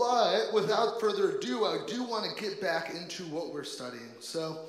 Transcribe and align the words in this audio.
But 0.00 0.54
without 0.54 0.98
further 0.98 1.36
ado, 1.36 1.66
I 1.66 1.80
do 1.86 2.02
want 2.02 2.24
to 2.24 2.42
get 2.42 2.58
back 2.58 2.94
into 2.94 3.24
what 3.24 3.52
we're 3.52 3.64
studying. 3.64 4.14
So, 4.18 4.60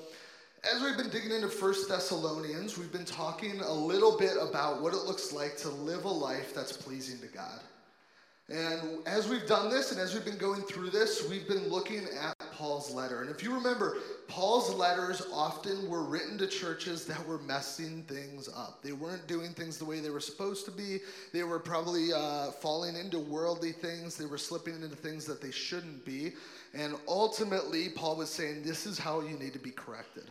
as 0.69 0.83
we've 0.83 0.97
been 0.97 1.09
digging 1.09 1.31
into 1.31 1.47
First 1.47 1.87
Thessalonians, 1.87 2.77
we've 2.77 2.91
been 2.91 3.05
talking 3.05 3.61
a 3.61 3.73
little 3.73 4.17
bit 4.17 4.33
about 4.37 4.81
what 4.81 4.93
it 4.93 5.05
looks 5.05 5.31
like 5.31 5.55
to 5.59 5.69
live 5.69 6.03
a 6.03 6.09
life 6.09 6.53
that's 6.53 6.73
pleasing 6.73 7.17
to 7.19 7.27
God. 7.27 7.61
And 8.51 9.07
as 9.07 9.29
we've 9.29 9.47
done 9.47 9.69
this 9.69 9.91
and 9.91 9.99
as 9.99 10.13
we've 10.13 10.25
been 10.25 10.37
going 10.37 10.61
through 10.63 10.89
this, 10.89 11.27
we've 11.29 11.47
been 11.47 11.69
looking 11.69 12.05
at 12.21 12.37
Paul's 12.51 12.91
letter. 12.91 13.21
And 13.21 13.29
if 13.29 13.41
you 13.41 13.53
remember, 13.53 13.97
Paul's 14.27 14.73
letters 14.73 15.21
often 15.31 15.89
were 15.89 16.03
written 16.03 16.37
to 16.39 16.47
churches 16.47 17.05
that 17.05 17.25
were 17.25 17.37
messing 17.39 18.03
things 18.03 18.49
up. 18.49 18.81
They 18.83 18.91
weren't 18.91 19.25
doing 19.25 19.53
things 19.53 19.77
the 19.77 19.85
way 19.85 20.01
they 20.01 20.09
were 20.09 20.19
supposed 20.19 20.65
to 20.65 20.71
be. 20.71 20.99
They 21.31 21.43
were 21.43 21.59
probably 21.59 22.11
uh, 22.11 22.51
falling 22.51 22.97
into 22.97 23.19
worldly 23.19 23.71
things. 23.71 24.17
They 24.17 24.25
were 24.25 24.37
slipping 24.37 24.75
into 24.75 24.89
things 24.89 25.25
that 25.27 25.41
they 25.41 25.51
shouldn't 25.51 26.03
be. 26.03 26.33
And 26.73 26.95
ultimately, 27.07 27.89
Paul 27.89 28.17
was 28.17 28.29
saying, 28.29 28.63
This 28.63 28.85
is 28.85 28.99
how 28.99 29.21
you 29.21 29.37
need 29.37 29.53
to 29.53 29.59
be 29.59 29.71
corrected. 29.71 30.25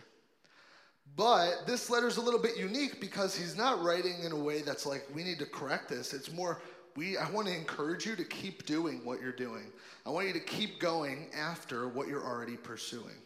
But 1.17 1.67
this 1.67 1.91
letter 1.91 2.07
is 2.07 2.19
a 2.19 2.23
little 2.23 2.41
bit 2.41 2.57
unique 2.57 3.01
because 3.01 3.35
he's 3.37 3.57
not 3.57 3.83
writing 3.83 4.23
in 4.25 4.33
a 4.33 4.39
way 4.39 4.63
that's 4.63 4.87
like, 4.87 5.07
we 5.15 5.25
need 5.25 5.39
to 5.41 5.47
correct 5.47 5.89
this. 5.89 6.15
It's 6.15 6.31
more, 6.33 6.63
we, 6.97 7.17
I 7.17 7.31
want 7.31 7.47
to 7.47 7.55
encourage 7.55 8.07
you 8.07 8.17
to 8.17 8.25
keep 8.25 8.67
doing 8.67 9.01
what 9.05 9.21
you're 9.21 9.33
doing. 9.33 9.73
I 10.05 10.11
want 10.11 10.27
you 10.27 10.33
to 10.33 10.41
keep 10.41 10.81
going 10.81 11.29
after 11.35 11.89
what 11.89 12.09
you're 12.09 12.25
already 12.25 12.57
pursuing. 12.57 13.17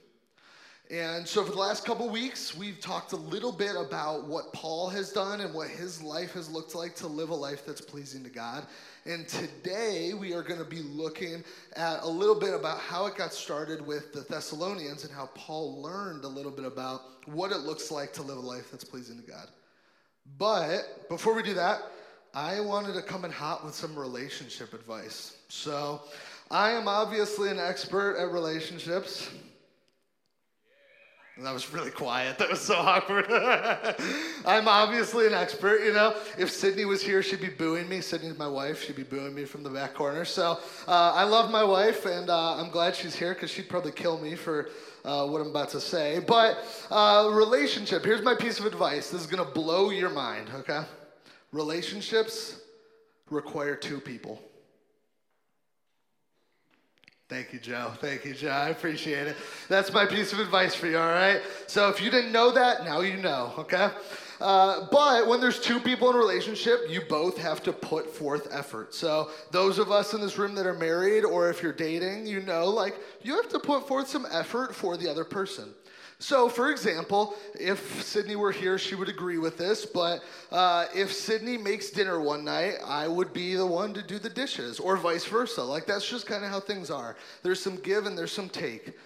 And 0.90 1.26
so, 1.26 1.42
for 1.42 1.50
the 1.50 1.58
last 1.58 1.86
couple 1.86 2.10
weeks, 2.10 2.54
we've 2.54 2.78
talked 2.78 3.12
a 3.12 3.16
little 3.16 3.52
bit 3.52 3.74
about 3.74 4.26
what 4.26 4.52
Paul 4.52 4.90
has 4.90 5.12
done 5.12 5.40
and 5.40 5.54
what 5.54 5.68
his 5.70 6.02
life 6.02 6.34
has 6.34 6.50
looked 6.50 6.74
like 6.74 6.94
to 6.96 7.06
live 7.06 7.30
a 7.30 7.34
life 7.34 7.64
that's 7.64 7.80
pleasing 7.80 8.22
to 8.22 8.28
God. 8.28 8.66
And 9.06 9.26
today, 9.26 10.12
we 10.12 10.34
are 10.34 10.42
going 10.42 10.58
to 10.58 10.66
be 10.66 10.82
looking 10.82 11.42
at 11.74 12.02
a 12.02 12.08
little 12.08 12.38
bit 12.38 12.52
about 12.52 12.80
how 12.80 13.06
it 13.06 13.16
got 13.16 13.32
started 13.32 13.86
with 13.86 14.12
the 14.12 14.20
Thessalonians 14.20 15.04
and 15.04 15.12
how 15.12 15.30
Paul 15.34 15.80
learned 15.80 16.24
a 16.24 16.28
little 16.28 16.52
bit 16.52 16.66
about 16.66 17.00
what 17.24 17.50
it 17.50 17.60
looks 17.60 17.90
like 17.90 18.12
to 18.14 18.22
live 18.22 18.36
a 18.36 18.40
life 18.40 18.70
that's 18.70 18.84
pleasing 18.84 19.16
to 19.16 19.26
God. 19.26 19.48
But 20.36 21.08
before 21.08 21.34
we 21.34 21.42
do 21.42 21.54
that, 21.54 21.80
I 22.34 22.58
wanted 22.60 22.94
to 22.94 23.02
come 23.02 23.24
in 23.24 23.30
hot 23.30 23.64
with 23.64 23.74
some 23.74 23.96
relationship 23.96 24.74
advice. 24.74 25.36
So, 25.48 26.02
I 26.50 26.72
am 26.72 26.88
obviously 26.88 27.48
an 27.48 27.58
expert 27.58 28.16
at 28.16 28.32
relationships. 28.32 29.30
And 31.36 31.44
that 31.44 31.52
was 31.52 31.72
really 31.72 31.90
quiet. 31.90 32.38
That 32.38 32.50
was 32.50 32.60
so 32.60 32.74
awkward. 32.78 33.26
I'm 34.46 34.68
obviously 34.68 35.26
an 35.26 35.34
expert, 35.34 35.84
you 35.84 35.92
know. 35.92 36.14
If 36.38 36.50
Sydney 36.50 36.84
was 36.84 37.02
here, 37.02 37.22
she'd 37.22 37.40
be 37.40 37.48
booing 37.48 37.88
me. 37.88 38.00
Sydney's 38.00 38.38
my 38.38 38.46
wife. 38.46 38.82
She'd 38.84 38.96
be 38.96 39.02
booing 39.02 39.34
me 39.34 39.44
from 39.44 39.62
the 39.62 39.70
back 39.70 39.94
corner. 39.94 40.24
So 40.24 40.60
uh, 40.86 41.12
I 41.12 41.24
love 41.24 41.50
my 41.50 41.64
wife, 41.64 42.06
and 42.06 42.30
uh, 42.30 42.56
I'm 42.56 42.70
glad 42.70 42.94
she's 42.94 43.16
here 43.16 43.34
because 43.34 43.50
she'd 43.50 43.68
probably 43.68 43.92
kill 43.92 44.18
me 44.18 44.36
for 44.36 44.70
uh, 45.04 45.26
what 45.26 45.40
I'm 45.40 45.48
about 45.48 45.70
to 45.70 45.80
say. 45.80 46.20
But 46.24 46.58
uh, 46.90 47.30
relationship, 47.32 48.04
here's 48.04 48.22
my 48.22 48.34
piece 48.34 48.60
of 48.60 48.66
advice. 48.66 49.10
This 49.10 49.20
is 49.20 49.26
going 49.26 49.44
to 49.44 49.52
blow 49.52 49.90
your 49.90 50.10
mind, 50.10 50.50
okay? 50.54 50.82
Relationships 51.54 52.60
require 53.30 53.76
two 53.76 54.00
people. 54.00 54.42
Thank 57.28 57.52
you, 57.52 57.60
Joe. 57.60 57.92
Thank 58.00 58.24
you, 58.24 58.34
Joe. 58.34 58.50
I 58.50 58.70
appreciate 58.70 59.28
it. 59.28 59.36
That's 59.68 59.92
my 59.92 60.04
piece 60.04 60.32
of 60.32 60.40
advice 60.40 60.74
for 60.74 60.88
you, 60.88 60.98
all 60.98 61.08
right? 61.08 61.40
So 61.68 61.88
if 61.90 62.02
you 62.02 62.10
didn't 62.10 62.32
know 62.32 62.50
that, 62.50 62.84
now 62.84 63.02
you 63.02 63.18
know, 63.18 63.52
okay? 63.56 63.90
Uh, 64.40 64.88
but 64.90 65.28
when 65.28 65.40
there's 65.40 65.60
two 65.60 65.78
people 65.78 66.10
in 66.10 66.16
a 66.16 66.18
relationship, 66.18 66.80
you 66.88 67.02
both 67.08 67.38
have 67.38 67.62
to 67.62 67.72
put 67.72 68.10
forth 68.10 68.48
effort. 68.50 68.92
So 68.92 69.30
those 69.52 69.78
of 69.78 69.92
us 69.92 70.12
in 70.12 70.20
this 70.20 70.36
room 70.36 70.56
that 70.56 70.66
are 70.66 70.74
married, 70.74 71.24
or 71.24 71.50
if 71.50 71.62
you're 71.62 71.72
dating, 71.72 72.26
you 72.26 72.40
know, 72.40 72.66
like, 72.66 72.96
you 73.22 73.36
have 73.36 73.48
to 73.50 73.60
put 73.60 73.86
forth 73.86 74.08
some 74.08 74.26
effort 74.32 74.74
for 74.74 74.96
the 74.96 75.08
other 75.08 75.24
person. 75.24 75.72
So, 76.18 76.48
for 76.48 76.70
example, 76.70 77.34
if 77.58 78.02
Sydney 78.02 78.36
were 78.36 78.52
here, 78.52 78.78
she 78.78 78.94
would 78.94 79.08
agree 79.08 79.38
with 79.38 79.58
this, 79.58 79.84
but 79.84 80.22
uh, 80.50 80.86
if 80.94 81.12
Sydney 81.12 81.58
makes 81.58 81.90
dinner 81.90 82.20
one 82.20 82.44
night, 82.44 82.76
I 82.86 83.08
would 83.08 83.32
be 83.32 83.56
the 83.56 83.66
one 83.66 83.92
to 83.94 84.02
do 84.02 84.18
the 84.18 84.30
dishes, 84.30 84.78
or 84.78 84.96
vice 84.96 85.24
versa. 85.24 85.62
Like, 85.62 85.86
that's 85.86 86.08
just 86.08 86.26
kind 86.26 86.44
of 86.44 86.50
how 86.50 86.60
things 86.60 86.90
are. 86.90 87.16
There's 87.42 87.60
some 87.60 87.76
give 87.76 88.06
and 88.06 88.16
there's 88.16 88.32
some 88.32 88.48
take. 88.48 88.96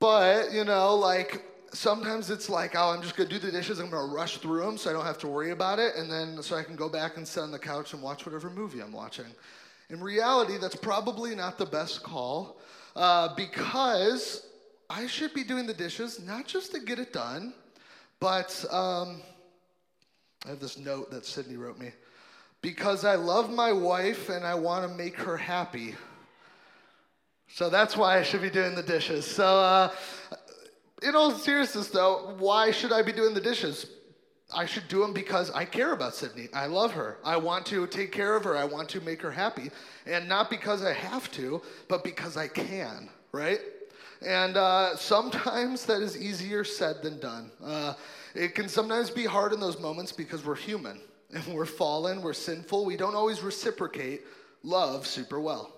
But, 0.00 0.52
you 0.52 0.64
know, 0.64 0.94
like, 0.94 1.44
sometimes 1.72 2.30
it's 2.30 2.48
like, 2.48 2.74
oh, 2.74 2.90
I'm 2.90 3.02
just 3.02 3.16
gonna 3.16 3.28
do 3.28 3.38
the 3.38 3.52
dishes, 3.52 3.78
I'm 3.78 3.90
gonna 3.90 4.12
rush 4.12 4.38
through 4.38 4.62
them 4.64 4.78
so 4.78 4.90
I 4.90 4.92
don't 4.94 5.04
have 5.04 5.18
to 5.18 5.28
worry 5.28 5.50
about 5.50 5.78
it, 5.78 5.94
and 5.96 6.10
then 6.10 6.42
so 6.42 6.56
I 6.56 6.62
can 6.62 6.76
go 6.76 6.88
back 6.88 7.16
and 7.16 7.28
sit 7.28 7.42
on 7.42 7.50
the 7.50 7.58
couch 7.58 7.92
and 7.92 8.02
watch 8.02 8.24
whatever 8.24 8.48
movie 8.48 8.80
I'm 8.80 8.92
watching. 8.92 9.26
In 9.90 10.00
reality, 10.02 10.56
that's 10.58 10.76
probably 10.76 11.34
not 11.34 11.58
the 11.58 11.66
best 11.66 12.02
call 12.02 12.58
uh, 12.96 13.34
because 13.34 14.47
I 14.90 15.06
should 15.06 15.34
be 15.34 15.44
doing 15.44 15.66
the 15.66 15.74
dishes, 15.74 16.20
not 16.20 16.46
just 16.46 16.72
to 16.72 16.80
get 16.80 16.98
it 16.98 17.12
done, 17.12 17.52
but 18.20 18.64
um, 18.70 19.20
I 20.46 20.50
have 20.50 20.60
this 20.60 20.78
note 20.78 21.10
that 21.10 21.26
Sydney 21.26 21.56
wrote 21.56 21.78
me. 21.78 21.90
Because 22.62 23.04
I 23.04 23.14
love 23.14 23.50
my 23.50 23.70
wife 23.72 24.30
and 24.30 24.44
I 24.44 24.54
want 24.54 24.88
to 24.88 24.96
make 24.96 25.16
her 25.16 25.36
happy. 25.36 25.94
So 27.48 27.70
that's 27.70 27.96
why 27.96 28.18
I 28.18 28.22
should 28.22 28.42
be 28.42 28.50
doing 28.50 28.74
the 28.74 28.82
dishes. 28.82 29.26
So, 29.26 29.44
uh, 29.44 29.90
in 31.02 31.14
all 31.14 31.30
seriousness, 31.30 31.88
though, 31.88 32.34
why 32.38 32.72
should 32.72 32.92
I 32.92 33.02
be 33.02 33.12
doing 33.12 33.34
the 33.34 33.40
dishes? 33.40 33.86
I 34.52 34.66
should 34.66 34.88
do 34.88 35.00
them 35.00 35.12
because 35.12 35.50
I 35.50 35.64
care 35.64 35.92
about 35.92 36.14
Sydney. 36.14 36.48
I 36.52 36.66
love 36.66 36.92
her. 36.92 37.18
I 37.22 37.36
want 37.36 37.66
to 37.66 37.86
take 37.86 38.10
care 38.10 38.34
of 38.34 38.44
her. 38.44 38.56
I 38.56 38.64
want 38.64 38.88
to 38.90 39.00
make 39.02 39.20
her 39.22 39.30
happy. 39.30 39.70
And 40.06 40.28
not 40.28 40.50
because 40.50 40.82
I 40.82 40.94
have 40.94 41.30
to, 41.32 41.62
but 41.88 42.02
because 42.02 42.36
I 42.36 42.48
can, 42.48 43.10
right? 43.32 43.60
And 44.24 44.56
uh, 44.56 44.96
sometimes 44.96 45.84
that 45.86 46.02
is 46.02 46.20
easier 46.20 46.64
said 46.64 47.02
than 47.02 47.20
done. 47.20 47.50
Uh, 47.62 47.94
it 48.34 48.54
can 48.54 48.68
sometimes 48.68 49.10
be 49.10 49.24
hard 49.24 49.52
in 49.52 49.60
those 49.60 49.78
moments 49.78 50.12
because 50.12 50.44
we're 50.44 50.56
human 50.56 51.00
and 51.32 51.44
we're 51.54 51.66
fallen, 51.66 52.22
we're 52.22 52.32
sinful. 52.32 52.84
We 52.84 52.96
don't 52.96 53.14
always 53.14 53.42
reciprocate 53.42 54.22
love 54.62 55.06
super 55.06 55.40
well. 55.40 55.74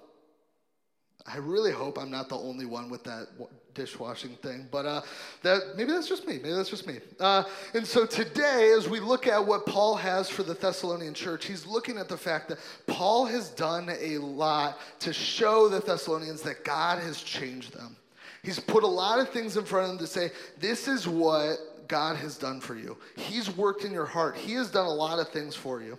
I 1.27 1.37
really 1.37 1.71
hope 1.71 1.99
I'm 1.99 2.11
not 2.11 2.29
the 2.29 2.39
only 2.39 2.65
one 2.65 2.89
with 2.89 3.05
that 3.05 3.29
dishwashing 3.75 4.37
thing, 4.37 4.69
but 4.71 4.87
uh, 4.87 5.03
that 5.43 5.77
maybe 5.77 5.93
that's 5.93 6.09
just 6.09 6.27
me. 6.27 6.35
Maybe 6.35 6.53
that's 6.53 6.71
just 6.71 6.87
me. 6.87 6.99
Uh, 7.21 7.45
and 7.75 7.87
so 7.87 8.07
today, 8.07 8.73
as 8.77 8.89
we 8.89 9.01
look 9.01 9.27
at 9.27 9.45
what 9.45 9.67
Paul 9.67 9.97
has 9.97 10.29
for 10.29 10.43
the 10.43 10.55
Thessalonian 10.55 11.15
church, 11.15 11.45
he's 11.45 11.67
looking 11.67 11.99
at 11.99 12.09
the 12.09 12.17
fact 12.17 12.49
that 12.49 12.59
Paul 12.87 13.27
has 13.27 13.51
done 13.51 13.91
a 14.01 14.19
lot 14.19 14.81
to 15.01 15.13
show 15.13 15.69
the 15.69 15.81
Thessalonians 15.81 16.43
that 16.43 16.65
God 16.65 17.03
has 17.03 17.23
changed 17.23 17.75
them. 17.75 17.97
He's 18.43 18.59
put 18.59 18.85
a 18.85 18.89
lot 18.89 19.21
of 19.21 19.31
things 19.31 19.57
in 19.57 19.65
front 19.65 19.85
of 19.85 19.91
them 19.91 19.99
to 19.99 20.07
say, 20.07 20.31
this 20.59 20.89
is 20.89 21.07
what 21.07 21.89
God 21.89 22.17
has 22.17 22.39
done 22.39 22.61
for 22.61 22.75
you. 22.75 22.97
He's 23.17 23.55
worked 23.55 23.85
in 23.85 23.93
your 23.93 24.07
heart. 24.07 24.37
He 24.37 24.55
has 24.55 24.71
done 24.71 24.87
a 24.87 24.93
lot 24.93 25.19
of 25.19 25.29
things 25.29 25.55
for 25.55 25.83
you. 25.83 25.99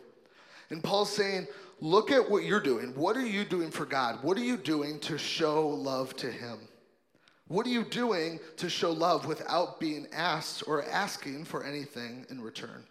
And 0.70 0.84
Paul's 0.84 1.12
saying, 1.12 1.48
look 1.82 2.12
at 2.12 2.30
what 2.30 2.44
you're 2.44 2.62
doing. 2.62 2.96
What 2.96 3.18
are 3.18 3.26
you 3.26 3.44
doing 3.44 3.70
for 3.70 3.86
God? 3.86 4.24
What 4.24 4.38
are 4.38 4.44
you 4.44 4.58
doing 4.58 5.00
to 5.02 5.18
show 5.18 5.68
love 5.68 6.16
to 6.18 6.32
Him? 6.32 6.60
What 7.48 7.68
are 7.68 7.72
you 7.72 7.84
doing 7.84 8.40
to 8.58 8.70
show 8.70 8.92
love 8.92 9.26
without 9.26 9.80
being 9.80 10.08
asked 10.14 10.64
or 10.66 10.86
asking 10.86 11.44
for 11.44 11.66
anything 11.66 12.26
in 12.30 12.42
return? 12.42 12.86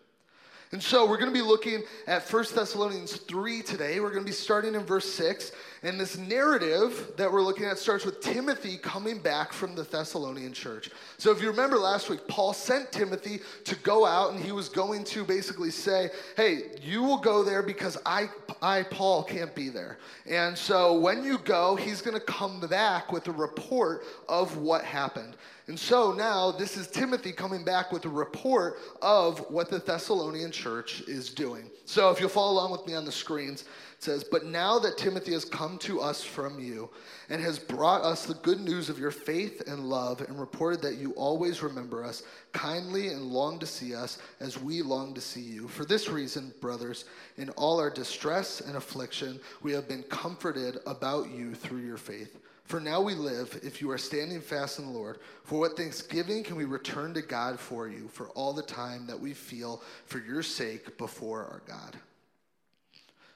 And 0.73 0.83
so 0.83 1.09
we're 1.09 1.17
going 1.17 1.33
to 1.33 1.35
be 1.35 1.45
looking 1.45 1.83
at 2.07 2.31
1 2.31 2.45
Thessalonians 2.55 3.17
3 3.17 3.63
today. 3.63 3.99
We're 3.99 4.11
going 4.11 4.23
to 4.23 4.31
be 4.31 4.37
starting 4.37 4.75
in 4.75 4.85
verse 4.85 5.11
6. 5.15 5.51
And 5.83 5.99
this 5.99 6.19
narrative 6.19 7.13
that 7.17 7.33
we're 7.33 7.41
looking 7.41 7.65
at 7.65 7.79
starts 7.79 8.05
with 8.05 8.21
Timothy 8.21 8.77
coming 8.77 9.19
back 9.19 9.51
from 9.51 9.75
the 9.75 9.83
Thessalonian 9.83 10.53
church. 10.53 10.91
So 11.17 11.31
if 11.31 11.41
you 11.41 11.49
remember 11.49 11.79
last 11.79 12.11
week, 12.11 12.21
Paul 12.29 12.53
sent 12.53 12.93
Timothy 12.93 13.41
to 13.65 13.75
go 13.77 14.05
out 14.05 14.33
and 14.33 14.39
he 14.39 14.53
was 14.53 14.69
going 14.69 15.05
to 15.05 15.25
basically 15.25 15.71
say, 15.71 16.11
Hey, 16.37 16.65
you 16.83 17.03
will 17.03 17.17
go 17.17 17.43
there 17.43 17.63
because 17.63 17.97
I, 18.05 18.29
I 18.61 18.83
Paul, 18.83 19.25
can't 19.25 19.55
be 19.55 19.71
there. 19.71 19.97
And 20.27 20.57
so 20.57 20.99
when 20.99 21.25
you 21.25 21.39
go, 21.39 21.77
he's 21.77 22.03
going 22.03 22.19
to 22.19 22.25
come 22.27 22.61
back 22.61 23.11
with 23.11 23.29
a 23.29 23.33
report 23.33 24.05
of 24.29 24.59
what 24.59 24.85
happened. 24.85 25.37
And 25.67 25.79
so 25.79 26.13
now 26.13 26.51
this 26.51 26.77
is 26.77 26.89
Timothy 26.89 27.31
coming 27.31 27.65
back 27.65 27.93
with 27.93 28.05
a 28.05 28.09
report 28.09 28.79
of 29.01 29.39
what 29.51 29.71
the 29.71 29.79
Thessalonian 29.79 30.51
church 30.51 31.03
is 31.03 31.31
doing. 31.31 31.71
So 31.85 32.11
if 32.11 32.19
you'll 32.19 32.29
follow 32.29 32.53
along 32.53 32.73
with 32.73 32.87
me 32.87 32.95
on 32.95 33.05
the 33.05 33.13
screens, 33.13 33.65
says, 34.01 34.25
But 34.25 34.47
now 34.47 34.79
that 34.79 34.97
Timothy 34.97 35.33
has 35.33 35.45
come 35.45 35.79
to 35.79 36.01
us 36.01 36.25
from 36.25 36.59
you 36.59 36.89
and 37.29 37.41
has 37.43 37.59
brought 37.59 38.03
us 38.03 38.25
the 38.25 38.35
good 38.35 38.61
news 38.61 38.89
of 38.89 38.99
your 38.99 39.11
faith 39.11 39.63
and 39.67 39.89
love 39.89 40.23
and 40.23 40.41
reported 40.41 40.81
that 40.83 40.97
you 40.97 41.13
always 41.13 41.63
remember 41.63 42.03
us 42.03 42.23
kindly 42.53 43.09
and 43.09 43.23
long 43.23 43.59
to 43.59 43.67
see 43.67 43.95
us 43.95 44.19
as 44.41 44.61
we 44.61 44.81
long 44.81 45.13
to 45.15 45.21
see 45.21 45.43
you. 45.43 45.69
For 45.69 45.85
this 45.85 46.09
reason, 46.09 46.53
brothers, 46.61 47.05
in 47.37 47.51
all 47.51 47.79
our 47.79 47.91
distress 47.91 48.63
and 48.63 48.77
affliction, 48.77 49.39
we 49.63 49.73
have 49.73 49.87
been 49.87 50.03
comforted 50.05 50.79
about 50.87 51.31
you 51.31 51.55
through 51.55 51.81
your 51.81 51.99
faith. 51.99 52.39
For 52.65 52.81
now 52.81 53.01
we 53.03 53.15
live, 53.15 53.59
if 53.65 53.83
you 53.83 53.91
are 53.91 53.99
standing 53.99 54.41
fast 54.41 54.79
in 54.79 54.87
the 54.87 54.93
Lord. 54.93 55.19
For 55.43 55.59
what 55.59 55.77
thanksgiving 55.77 56.45
can 56.45 56.55
we 56.55 56.65
return 56.65 57.13
to 57.15 57.23
God 57.23 57.59
for 57.59 57.89
you 57.89 58.09
for 58.09 58.29
all 58.29 58.53
the 58.53 58.63
time 58.63 59.07
that 59.09 59.19
we 59.19 59.35
feel 59.35 59.83
for 60.07 60.21
your 60.21 60.43
sake 60.43 60.97
before 60.97 61.41
our 61.41 61.63
God? 61.67 61.97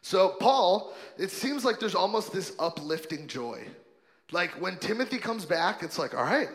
So, 0.05 0.37
Paul, 0.39 0.93
it 1.17 1.31
seems 1.31 1.65
like 1.65 1.81
there's 1.81 1.95
almost 1.95 2.31
this 2.31 2.53
uplifting 2.59 3.27
joy. 3.27 3.67
Like 4.33 4.51
when 4.61 4.77
Timothy 4.77 5.17
comes 5.17 5.47
back, 5.47 5.83
it's 5.83 5.99
like, 5.99 6.15
all 6.15 6.25
right, 6.25 6.51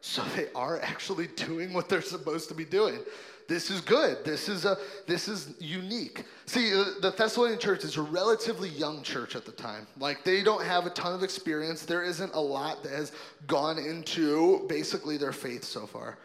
so 0.00 0.22
they 0.34 0.46
are 0.54 0.80
actually 0.80 1.26
doing 1.36 1.74
what 1.74 1.90
they're 1.90 2.00
supposed 2.00 2.48
to 2.48 2.54
be 2.54 2.64
doing. 2.64 3.00
This 3.46 3.70
is 3.70 3.82
good. 3.82 4.24
This 4.24 4.48
is 4.48 4.64
a 4.64 4.78
this 5.06 5.28
is 5.28 5.54
unique. 5.60 6.24
See, 6.46 6.72
uh, 6.72 6.84
the 7.02 7.10
Thessalonian 7.10 7.58
church 7.58 7.84
is 7.84 7.98
a 7.98 8.02
relatively 8.02 8.70
young 8.70 9.02
church 9.02 9.36
at 9.36 9.44
the 9.44 9.52
time. 9.52 9.86
Like 9.98 10.24
they 10.24 10.42
don't 10.42 10.64
have 10.64 10.86
a 10.86 10.90
ton 10.90 11.12
of 11.12 11.22
experience. 11.22 11.84
There 11.84 12.02
isn't 12.02 12.32
a 12.32 12.40
lot 12.40 12.82
that 12.84 12.92
has 12.92 13.12
gone 13.46 13.78
into 13.78 14.66
basically 14.66 15.18
their 15.18 15.32
faith 15.32 15.62
so 15.62 15.86
far. 15.86 16.16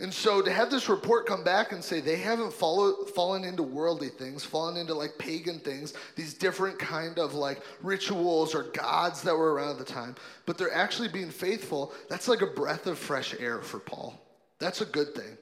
And 0.00 0.14
so 0.14 0.40
to 0.40 0.52
have 0.52 0.70
this 0.70 0.88
report 0.88 1.26
come 1.26 1.42
back 1.42 1.72
and 1.72 1.82
say 1.82 2.00
they 2.00 2.16
haven't 2.16 2.52
followed, 2.52 3.10
fallen 3.10 3.42
into 3.42 3.64
worldly 3.64 4.10
things, 4.10 4.44
fallen 4.44 4.76
into 4.76 4.94
like 4.94 5.18
pagan 5.18 5.58
things, 5.58 5.92
these 6.14 6.34
different 6.34 6.78
kind 6.78 7.18
of 7.18 7.34
like 7.34 7.62
rituals 7.82 8.54
or 8.54 8.64
gods 8.64 9.22
that 9.22 9.36
were 9.36 9.54
around 9.54 9.70
at 9.70 9.78
the 9.78 9.84
time, 9.84 10.14
but 10.46 10.56
they're 10.56 10.72
actually 10.72 11.08
being 11.08 11.30
faithful, 11.30 11.92
that's 12.08 12.28
like 12.28 12.42
a 12.42 12.46
breath 12.46 12.86
of 12.86 12.96
fresh 12.96 13.34
air 13.40 13.60
for 13.60 13.80
Paul. 13.80 14.20
That's 14.60 14.82
a 14.82 14.86
good 14.86 15.16
thing. 15.16 15.36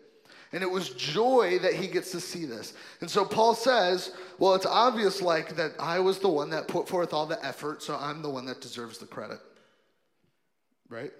And 0.52 0.62
it 0.62 0.70
was 0.70 0.90
joy 0.90 1.58
that 1.58 1.74
he 1.74 1.86
gets 1.86 2.10
to 2.12 2.20
see 2.20 2.46
this. 2.46 2.72
And 3.02 3.10
so 3.10 3.26
Paul 3.26 3.54
says, 3.54 4.12
well, 4.38 4.54
it's 4.54 4.64
obvious 4.64 5.20
like 5.20 5.56
that 5.56 5.72
I 5.78 5.98
was 5.98 6.18
the 6.18 6.30
one 6.30 6.48
that 6.50 6.66
put 6.66 6.88
forth 6.88 7.12
all 7.12 7.26
the 7.26 7.44
effort, 7.44 7.82
so 7.82 7.98
I'm 8.00 8.22
the 8.22 8.30
one 8.30 8.46
that 8.46 8.62
deserves 8.62 8.96
the 8.96 9.06
credit. 9.06 9.40
Right? 10.88 11.12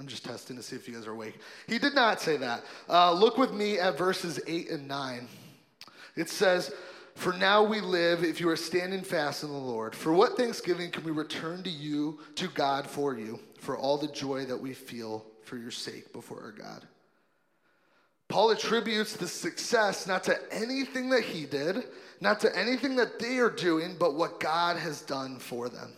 I'm 0.00 0.06
just 0.06 0.24
testing 0.24 0.56
to 0.56 0.62
see 0.62 0.76
if 0.76 0.88
you 0.88 0.94
guys 0.94 1.06
are 1.06 1.12
awake. 1.12 1.38
He 1.66 1.78
did 1.78 1.94
not 1.94 2.22
say 2.22 2.38
that. 2.38 2.64
Uh, 2.88 3.12
look 3.12 3.36
with 3.36 3.52
me 3.52 3.78
at 3.78 3.98
verses 3.98 4.40
8 4.46 4.70
and 4.70 4.88
9. 4.88 5.28
It 6.16 6.30
says, 6.30 6.72
For 7.16 7.34
now 7.34 7.62
we 7.62 7.82
live 7.82 8.24
if 8.24 8.40
you 8.40 8.48
are 8.48 8.56
standing 8.56 9.02
fast 9.02 9.42
in 9.42 9.50
the 9.50 9.58
Lord. 9.58 9.94
For 9.94 10.14
what 10.14 10.38
thanksgiving 10.38 10.90
can 10.90 11.04
we 11.04 11.10
return 11.10 11.62
to 11.64 11.70
you, 11.70 12.18
to 12.36 12.48
God 12.48 12.86
for 12.86 13.18
you, 13.18 13.40
for 13.58 13.76
all 13.76 13.98
the 13.98 14.08
joy 14.08 14.46
that 14.46 14.58
we 14.58 14.72
feel 14.72 15.26
for 15.42 15.58
your 15.58 15.70
sake 15.70 16.14
before 16.14 16.40
our 16.40 16.52
God? 16.52 16.86
Paul 18.28 18.52
attributes 18.52 19.16
the 19.16 19.28
success 19.28 20.06
not 20.06 20.24
to 20.24 20.38
anything 20.50 21.10
that 21.10 21.24
he 21.24 21.44
did, 21.44 21.84
not 22.22 22.40
to 22.40 22.58
anything 22.58 22.96
that 22.96 23.18
they 23.18 23.36
are 23.36 23.50
doing, 23.50 23.96
but 23.98 24.14
what 24.14 24.40
God 24.40 24.78
has 24.78 25.02
done 25.02 25.38
for 25.38 25.68
them. 25.68 25.92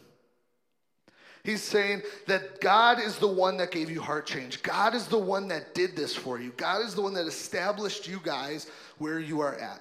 He's 1.44 1.62
saying 1.62 2.02
that 2.28 2.60
God 2.60 3.00
is 3.00 3.18
the 3.18 3.26
one 3.26 3.56
that 3.56 3.72
gave 3.72 3.90
you 3.90 4.00
heart 4.00 4.26
change. 4.26 4.62
God 4.62 4.94
is 4.94 5.08
the 5.08 5.18
one 5.18 5.48
that 5.48 5.74
did 5.74 5.96
this 5.96 6.14
for 6.14 6.38
you. 6.38 6.52
God 6.56 6.84
is 6.84 6.94
the 6.94 7.02
one 7.02 7.14
that 7.14 7.26
established 7.26 8.06
you 8.06 8.20
guys 8.22 8.68
where 8.98 9.18
you 9.18 9.40
are 9.40 9.56
at. 9.56 9.80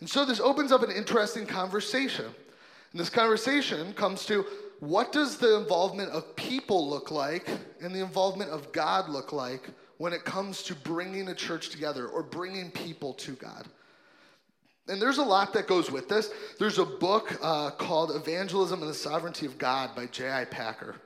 And 0.00 0.10
so 0.10 0.24
this 0.24 0.40
opens 0.40 0.72
up 0.72 0.82
an 0.82 0.90
interesting 0.90 1.46
conversation. 1.46 2.24
And 2.24 3.00
this 3.00 3.08
conversation 3.08 3.92
comes 3.94 4.26
to 4.26 4.44
what 4.80 5.12
does 5.12 5.36
the 5.36 5.58
involvement 5.58 6.10
of 6.10 6.34
people 6.34 6.90
look 6.90 7.12
like 7.12 7.48
and 7.80 7.94
the 7.94 8.00
involvement 8.00 8.50
of 8.50 8.72
God 8.72 9.08
look 9.08 9.32
like 9.32 9.70
when 9.98 10.12
it 10.12 10.24
comes 10.24 10.64
to 10.64 10.74
bringing 10.74 11.28
a 11.28 11.34
church 11.36 11.68
together 11.68 12.08
or 12.08 12.24
bringing 12.24 12.72
people 12.72 13.14
to 13.14 13.32
God? 13.34 13.68
And 14.88 15.00
there's 15.00 15.18
a 15.18 15.24
lot 15.24 15.52
that 15.52 15.68
goes 15.68 15.90
with 15.90 16.08
this. 16.08 16.30
There's 16.58 16.78
a 16.78 16.84
book 16.84 17.38
uh, 17.40 17.70
called 17.70 18.14
Evangelism 18.14 18.80
and 18.80 18.90
the 18.90 18.94
Sovereignty 18.94 19.46
of 19.46 19.56
God 19.56 19.94
by 19.94 20.06
J.I. 20.06 20.46
Packer. 20.46 20.96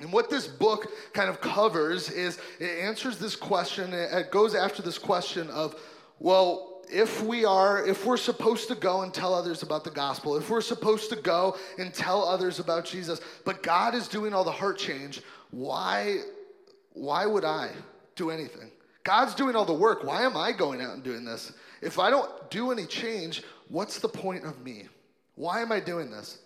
And 0.00 0.12
what 0.12 0.30
this 0.30 0.46
book 0.46 0.92
kind 1.12 1.28
of 1.28 1.40
covers 1.40 2.10
is 2.10 2.38
it 2.60 2.78
answers 2.78 3.18
this 3.18 3.34
question, 3.34 3.92
it 3.92 4.30
goes 4.30 4.54
after 4.54 4.82
this 4.82 4.98
question 4.98 5.50
of, 5.50 5.74
well, 6.20 6.82
if 6.90 7.22
we 7.22 7.44
are, 7.44 7.84
if 7.86 8.06
we're 8.06 8.16
supposed 8.16 8.68
to 8.68 8.74
go 8.74 9.02
and 9.02 9.12
tell 9.12 9.34
others 9.34 9.62
about 9.62 9.84
the 9.84 9.90
gospel, 9.90 10.36
if 10.36 10.48
we're 10.48 10.60
supposed 10.60 11.10
to 11.10 11.16
go 11.16 11.56
and 11.78 11.92
tell 11.92 12.22
others 12.22 12.60
about 12.60 12.84
Jesus, 12.84 13.20
but 13.44 13.62
God 13.62 13.94
is 13.94 14.08
doing 14.08 14.32
all 14.32 14.44
the 14.44 14.52
heart 14.52 14.78
change, 14.78 15.20
why, 15.50 16.18
why 16.92 17.26
would 17.26 17.44
I 17.44 17.70
do 18.14 18.30
anything? 18.30 18.70
God's 19.08 19.34
doing 19.34 19.56
all 19.56 19.64
the 19.64 19.72
work. 19.72 20.04
Why 20.04 20.24
am 20.24 20.36
I 20.36 20.52
going 20.52 20.82
out 20.82 20.92
and 20.92 21.02
doing 21.02 21.24
this? 21.24 21.54
If 21.80 21.98
I 21.98 22.10
don't 22.10 22.50
do 22.50 22.72
any 22.72 22.84
change, 22.84 23.42
what's 23.68 24.00
the 24.00 24.08
point 24.08 24.44
of 24.44 24.62
me? 24.62 24.84
Why 25.34 25.62
am 25.62 25.72
I 25.72 25.80
doing 25.80 26.10
this? 26.10 26.36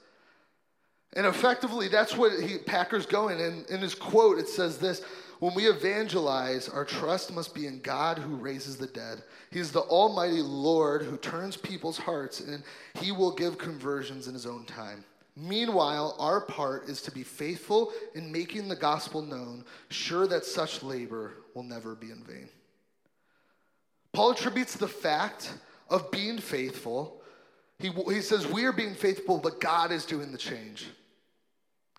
And 1.14 1.26
effectively, 1.26 1.88
that's 1.88 2.16
what 2.16 2.40
he, 2.40 2.58
Packer's 2.58 3.04
going. 3.04 3.40
In, 3.40 3.64
in 3.68 3.80
his 3.80 3.96
quote, 3.96 4.38
it 4.38 4.46
says 4.46 4.78
this 4.78 5.02
When 5.40 5.56
we 5.56 5.66
evangelize, 5.68 6.68
our 6.68 6.84
trust 6.84 7.34
must 7.34 7.52
be 7.52 7.66
in 7.66 7.80
God 7.80 8.16
who 8.16 8.36
raises 8.36 8.76
the 8.76 8.86
dead. 8.86 9.24
He 9.50 9.58
is 9.58 9.72
the 9.72 9.80
Almighty 9.80 10.40
Lord 10.40 11.02
who 11.02 11.16
turns 11.16 11.56
people's 11.56 11.98
hearts, 11.98 12.38
and 12.38 12.62
he 12.94 13.10
will 13.10 13.34
give 13.34 13.58
conversions 13.58 14.28
in 14.28 14.34
his 14.34 14.46
own 14.46 14.66
time. 14.66 15.02
Meanwhile, 15.34 16.17
our 16.19 16.43
part 16.43 16.88
is 16.88 17.00
to 17.02 17.11
be 17.11 17.23
faithful 17.23 17.93
in 18.14 18.31
making 18.31 18.69
the 18.69 18.76
gospel 18.76 19.23
known, 19.23 19.64
sure 19.88 20.26
that 20.26 20.44
such 20.44 20.82
labor 20.82 21.32
will 21.55 21.62
never 21.62 21.94
be 21.94 22.11
in 22.11 22.23
vain. 22.23 22.49
Paul 24.12 24.32
attributes 24.32 24.76
the 24.76 24.88
fact 24.88 25.55
of 25.88 26.11
being 26.11 26.38
faithful. 26.38 27.23
He, 27.79 27.88
he 27.88 28.20
says, 28.20 28.46
We 28.46 28.64
are 28.64 28.73
being 28.73 28.94
faithful, 28.94 29.38
but 29.38 29.58
God 29.58 29.90
is 29.90 30.05
doing 30.05 30.32
the 30.32 30.38
change. 30.38 30.87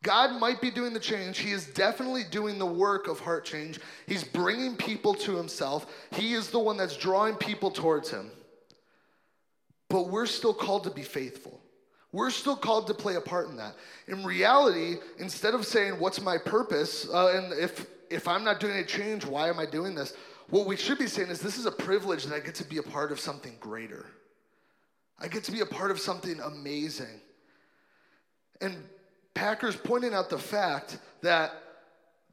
God 0.04 0.40
might 0.40 0.62
be 0.62 0.70
doing 0.70 0.94
the 0.94 1.00
change. 1.00 1.40
He 1.40 1.52
is 1.52 1.66
definitely 1.66 2.26
doing 2.30 2.60
the 2.60 2.66
work 2.66 3.08
of 3.08 3.22
heart 3.22 3.46
change. 3.46 3.80
He's 4.06 4.24
bringing 4.24 4.76
people 4.76 5.14
to 5.16 5.36
himself. 5.36 5.88
He 6.12 6.34
is 6.34 6.50
the 6.50 6.60
one 6.60 6.78
that's 6.78 6.98
drawing 6.98 7.36
people 7.36 7.72
towards 7.72 8.12
him. 8.12 8.30
But 9.90 10.10
we're 10.10 10.26
still 10.26 10.54
called 10.54 10.84
to 10.84 10.90
be 10.90 11.04
faithful. 11.04 11.63
We're 12.14 12.30
still 12.30 12.56
called 12.56 12.88
to 12.88 12.94
play 12.94 13.16
a 13.16 13.22
part 13.22 13.50
in 13.50 13.58
that. 13.58 13.76
In 14.08 14.24
reality, 14.24 14.98
instead 15.18 15.56
of 15.56 15.66
saying, 15.66 16.00
What's 16.00 16.22
my 16.22 16.38
purpose? 16.38 17.10
Uh, 17.10 17.34
and 17.36 17.54
if, 17.60 17.88
if 18.10 18.28
I'm 18.28 18.44
not 18.44 18.60
doing 18.60 18.78
a 18.78 18.86
change, 18.86 19.26
why 19.26 19.50
am 19.50 19.60
I 19.60 19.66
doing 19.66 19.96
this? 19.96 20.14
What 20.50 20.68
we 20.68 20.78
should 20.78 21.00
be 21.00 21.08
saying 21.08 21.30
is, 21.30 21.42
This 21.42 21.58
is 21.58 21.66
a 21.66 21.72
privilege 21.72 22.24
that 22.26 22.36
I 22.36 22.40
get 22.40 22.56
to 22.56 22.64
be 22.64 22.78
a 22.78 22.84
part 22.84 23.12
of 23.12 23.20
something 23.20 23.58
greater. 23.60 24.06
I 25.20 25.28
get 25.28 25.44
to 25.46 25.52
be 25.52 25.62
a 25.62 25.66
part 25.66 25.90
of 25.90 26.00
something 26.00 26.40
amazing. 26.40 27.20
And 28.62 28.78
Packer's 29.34 29.76
pointing 29.76 30.14
out 30.14 30.30
the 30.30 30.38
fact 30.38 31.00
that 31.22 31.52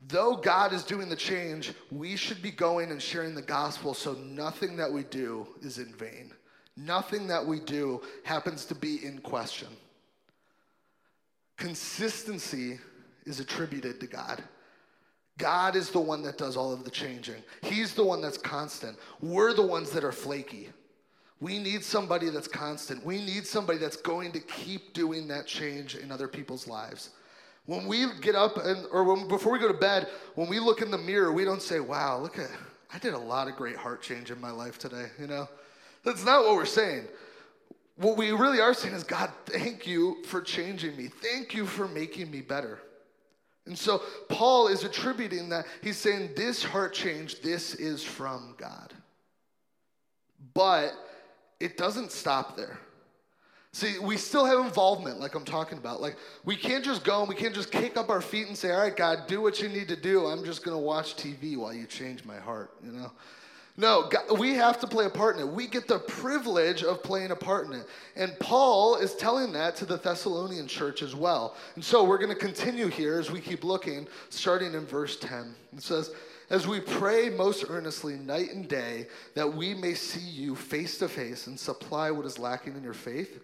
though 0.09 0.37
God 0.37 0.75
is 0.75 0.85
doing 0.85 1.09
the 1.09 1.17
change, 1.17 1.73
we 1.91 2.17
should 2.17 2.43
be 2.43 2.51
going 2.51 2.91
and 2.91 3.01
sharing 3.01 3.35
the 3.35 3.43
gospel 3.43 3.95
so 3.95 4.13
nothing 4.13 4.77
that 4.77 4.93
we 4.93 5.05
do 5.05 5.47
is 5.63 5.79
in 5.79 5.95
vain. 5.95 6.33
Nothing 6.85 7.27
that 7.27 7.45
we 7.45 7.61
do 7.61 8.01
happens 8.25 8.65
to 8.67 8.75
be 8.75 9.05
in 9.05 9.19
question. 9.19 9.69
Consistency 11.57 12.79
is 13.27 13.39
attributed 13.39 14.01
to 14.01 14.07
God. 14.07 14.43
God 15.37 15.77
is 15.77 15.91
the 15.91 16.01
one 16.01 16.23
that 16.23 16.39
does 16.39 16.57
all 16.57 16.73
of 16.73 16.85
the 16.85 16.91
changing. 16.91 17.43
He's 17.63 17.95
the 17.95 18.05
one 18.05 18.21
that's 18.21 18.39
constant. 18.39 18.99
We're 19.21 19.53
the 19.53 19.67
ones 19.67 19.91
that 19.91 20.05
are 20.05 20.13
flaky. 20.13 20.71
We 21.41 21.59
need 21.59 21.83
somebody 21.83 22.29
that's 22.29 22.49
constant. 22.49 23.05
We 23.05 23.19
need 23.25 23.47
somebody 23.47 23.79
that's 23.79 23.97
going 23.97 24.33
to 24.33 24.41
keep 24.41 24.93
doing 24.93 25.29
that 25.29 25.47
change 25.47 25.97
in 25.97 26.13
other 26.13 26.29
people's 26.29 26.67
lives. 26.67 27.11
When 27.67 27.87
we 27.87 28.07
get 28.21 28.35
up 28.35 28.57
and 28.59 28.87
or 28.91 29.05
when, 29.05 29.29
before 29.29 29.53
we 29.53 29.59
go 29.59 29.69
to 29.69 29.79
bed, 29.79 30.09
when 30.35 30.49
we 30.49 30.59
look 30.59 30.83
in 30.83 30.91
the 30.91 30.99
mirror, 30.99 31.33
we 31.33 31.45
don't 31.45 31.63
say, 31.63 31.81
"Wow, 31.81 32.19
look 32.19 32.39
at 32.39 32.51
I 32.93 32.99
did 32.99 33.15
a 33.15 33.19
lot 33.19 33.49
of 33.49 33.57
great 33.57 33.77
heart 33.77 34.03
change 34.03 34.31
in 34.31 34.41
my 34.41 34.51
life 34.51 34.79
today," 34.79 35.11
you 35.19 35.27
know? 35.27 35.49
That's 36.05 36.25
not 36.25 36.45
what 36.45 36.55
we're 36.55 36.65
saying. 36.65 37.07
What 37.97 38.17
we 38.17 38.31
really 38.33 38.61
are 38.61 38.73
saying 38.73 38.95
is, 38.95 39.05
God, 39.05 39.31
thank 39.45 39.87
you 39.87 40.23
for 40.25 40.41
changing 40.41 40.97
me. 40.97 41.09
Thank 41.09 41.55
you 41.55 41.67
for 41.67 41.87
making 41.87 42.31
me 42.31 42.41
better. 42.41 42.81
And 43.67 43.79
so 43.79 44.03
Paul 44.29 44.69
is 44.69 44.85
attributing 44.85 45.51
that. 45.51 45.67
He's 45.83 45.99
saying, 45.99 46.31
This 46.35 46.63
heart 46.63 46.95
change, 46.95 47.41
this 47.43 47.75
is 47.75 48.03
from 48.03 48.55
God. 48.57 48.95
But 50.55 50.95
it 51.61 51.77
doesn't 51.77 52.11
stop 52.11 52.57
there. 52.57 52.79
See, 53.73 53.99
we 54.01 54.17
still 54.17 54.45
have 54.47 54.59
involvement, 54.59 55.21
like 55.21 55.35
I'm 55.37 55.45
talking 55.45 55.79
about. 55.79 56.01
Like, 56.01 56.17
we 56.45 56.57
can't 56.57 56.85
just 56.85 57.05
go 57.05 57.21
and 57.21 57.29
we 57.29 57.37
can't 57.37 57.55
just 57.55 57.71
kick 57.71 57.97
up 57.97 58.09
our 58.09 58.21
feet 58.21 58.49
and 58.49 58.57
say, 58.57 58.73
All 58.73 58.81
right, 58.81 58.97
God, 58.97 59.27
do 59.29 59.41
what 59.41 59.61
you 59.61 59.69
need 59.69 59.89
to 59.89 59.97
do. 59.97 60.27
I'm 60.27 60.45
just 60.45 60.65
going 60.65 60.77
to 60.77 60.83
watch 60.83 61.17
TV 61.17 61.57
while 61.57 61.75
you 61.75 61.87
change 61.87 62.25
my 62.25 62.39
heart, 62.39 62.73
you 62.83 62.93
know? 62.93 63.13
No, 63.77 64.09
God, 64.09 64.39
we 64.39 64.55
have 64.55 64.79
to 64.81 64.87
play 64.87 65.07
a 65.07 65.11
part 65.11 65.37
in 65.37 65.43
it. 65.43 65.49
We 65.49 65.67
get 65.67 65.89
the 65.89 66.01
privilege 66.01 66.83
of 66.83 67.03
playing 67.03 67.31
a 67.31 67.37
part 67.37 67.67
in 67.67 67.73
it. 67.73 67.87
And 68.17 68.39
Paul 68.39 68.97
is 68.97 69.15
telling 69.15 69.53
that 69.53 69.77
to 69.77 69.87
the 69.87 69.97
Thessalonian 69.97 70.67
church 70.67 71.03
as 71.03 71.15
well. 71.15 71.57
And 71.77 71.85
so 71.85 72.05
we're 72.05 72.19
going 72.19 72.31
to 72.31 72.35
continue 72.35 72.89
here 72.89 73.19
as 73.19 73.31
we 73.31 73.41
keep 73.41 73.65
looking, 73.65 74.07
starting 74.29 74.75
in 74.75 74.85
verse 74.87 75.17
10. 75.19 75.55
It 75.77 75.83
says, 75.83 76.13
As 76.51 76.67
we 76.67 76.81
pray 76.81 77.31
most 77.31 77.65
earnestly 77.69 78.17
night 78.17 78.53
and 78.53 78.69
day 78.69 79.07
that 79.35 79.51
we 79.51 79.75
may 79.75 79.95
see 79.95 80.21
you 80.21 80.57
face 80.57 80.99
to 80.99 81.09
face 81.09 81.47
and 81.47 81.59
supply 81.59 82.11
what 82.11 82.27
is 82.27 82.39
lacking 82.39 82.77
in 82.77 82.83
your 82.83 82.93
faith, 82.93 83.41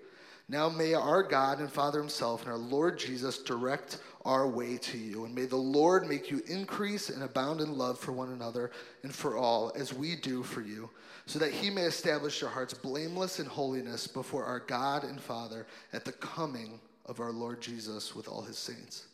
Now 0.49 0.69
may 0.69 0.95
our 0.95 1.23
God 1.23 1.61
and 1.61 1.71
Father 1.71 1.99
Himself 1.99 2.43
and 2.43 2.51
our 2.51 2.59
Lord 2.59 2.99
Jesus 2.99 3.39
direct 3.39 3.99
our 4.27 4.47
way 4.47 4.77
to 4.77 4.99
you. 4.99 5.25
And 5.25 5.35
may 5.35 5.47
the 5.47 5.57
Lord 5.57 6.09
make 6.09 6.31
you 6.31 6.43
increase 6.49 7.09
and 7.09 7.23
abound 7.23 7.61
in 7.61 7.79
love 7.79 7.99
for 7.99 8.13
one 8.13 8.33
another 8.33 8.73
and 9.05 9.15
for 9.15 9.37
all, 9.39 9.73
as 9.77 9.95
we 9.95 10.17
do 10.17 10.43
for 10.43 10.61
you, 10.61 10.91
so 11.27 11.39
that 11.39 11.53
He 11.53 11.71
may 11.71 11.83
establish 11.83 12.41
your 12.41 12.51
hearts 12.51 12.75
blameless 12.75 13.39
in 13.39 13.47
holiness 13.47 14.07
before 14.07 14.45
our 14.45 14.61
God 14.61 15.05
and 15.05 15.21
Father 15.21 15.67
at 15.93 16.05
the 16.05 16.13
coming 16.13 16.81
of 17.07 17.21
our 17.21 17.31
Lord 17.31 17.63
Jesus 17.63 18.15
with 18.15 18.29
all 18.29 18.43
His 18.43 18.59
saints. 18.59 19.07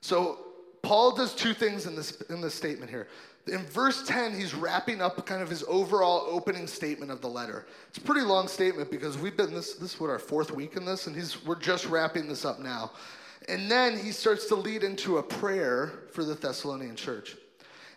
So, 0.00 0.38
Paul 0.80 1.16
does 1.16 1.34
two 1.34 1.54
things 1.54 1.86
in 1.86 1.96
this, 1.96 2.20
in 2.30 2.40
this 2.40 2.54
statement 2.54 2.88
here. 2.88 3.08
In 3.48 3.58
verse 3.58 4.06
10, 4.06 4.32
he's 4.32 4.54
wrapping 4.54 5.02
up 5.02 5.26
kind 5.26 5.42
of 5.42 5.50
his 5.50 5.64
overall 5.66 6.24
opening 6.30 6.68
statement 6.68 7.10
of 7.10 7.20
the 7.20 7.28
letter. 7.28 7.66
It's 7.88 7.98
a 7.98 8.00
pretty 8.00 8.20
long 8.20 8.46
statement 8.46 8.90
because 8.90 9.18
we've 9.18 9.36
been 9.36 9.52
this, 9.52 9.74
this 9.74 9.94
is 9.94 10.00
what 10.00 10.08
our 10.08 10.20
fourth 10.20 10.52
week 10.52 10.76
in 10.76 10.84
this, 10.84 11.08
and 11.08 11.16
he's, 11.16 11.44
we're 11.44 11.56
just 11.56 11.86
wrapping 11.86 12.28
this 12.28 12.44
up 12.44 12.60
now. 12.60 12.92
And 13.46 13.70
then 13.70 13.98
he 13.98 14.12
starts 14.12 14.46
to 14.46 14.54
lead 14.54 14.82
into 14.82 15.18
a 15.18 15.22
prayer 15.22 15.92
for 16.12 16.24
the 16.24 16.34
Thessalonian 16.34 16.96
church. 16.96 17.36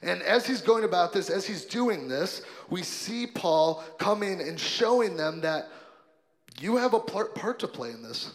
And 0.01 0.21
as 0.23 0.47
he's 0.47 0.61
going 0.61 0.83
about 0.83 1.13
this, 1.13 1.29
as 1.29 1.45
he's 1.45 1.65
doing 1.65 2.07
this, 2.07 2.41
we 2.69 2.83
see 2.83 3.27
Paul 3.27 3.83
coming 3.97 4.41
and 4.41 4.59
showing 4.59 5.15
them 5.15 5.41
that 5.41 5.69
you 6.59 6.77
have 6.77 6.93
a 6.93 6.99
part, 6.99 7.59
to 7.59 7.67
play 7.67 7.91
in 7.91 8.01
this. 8.01 8.33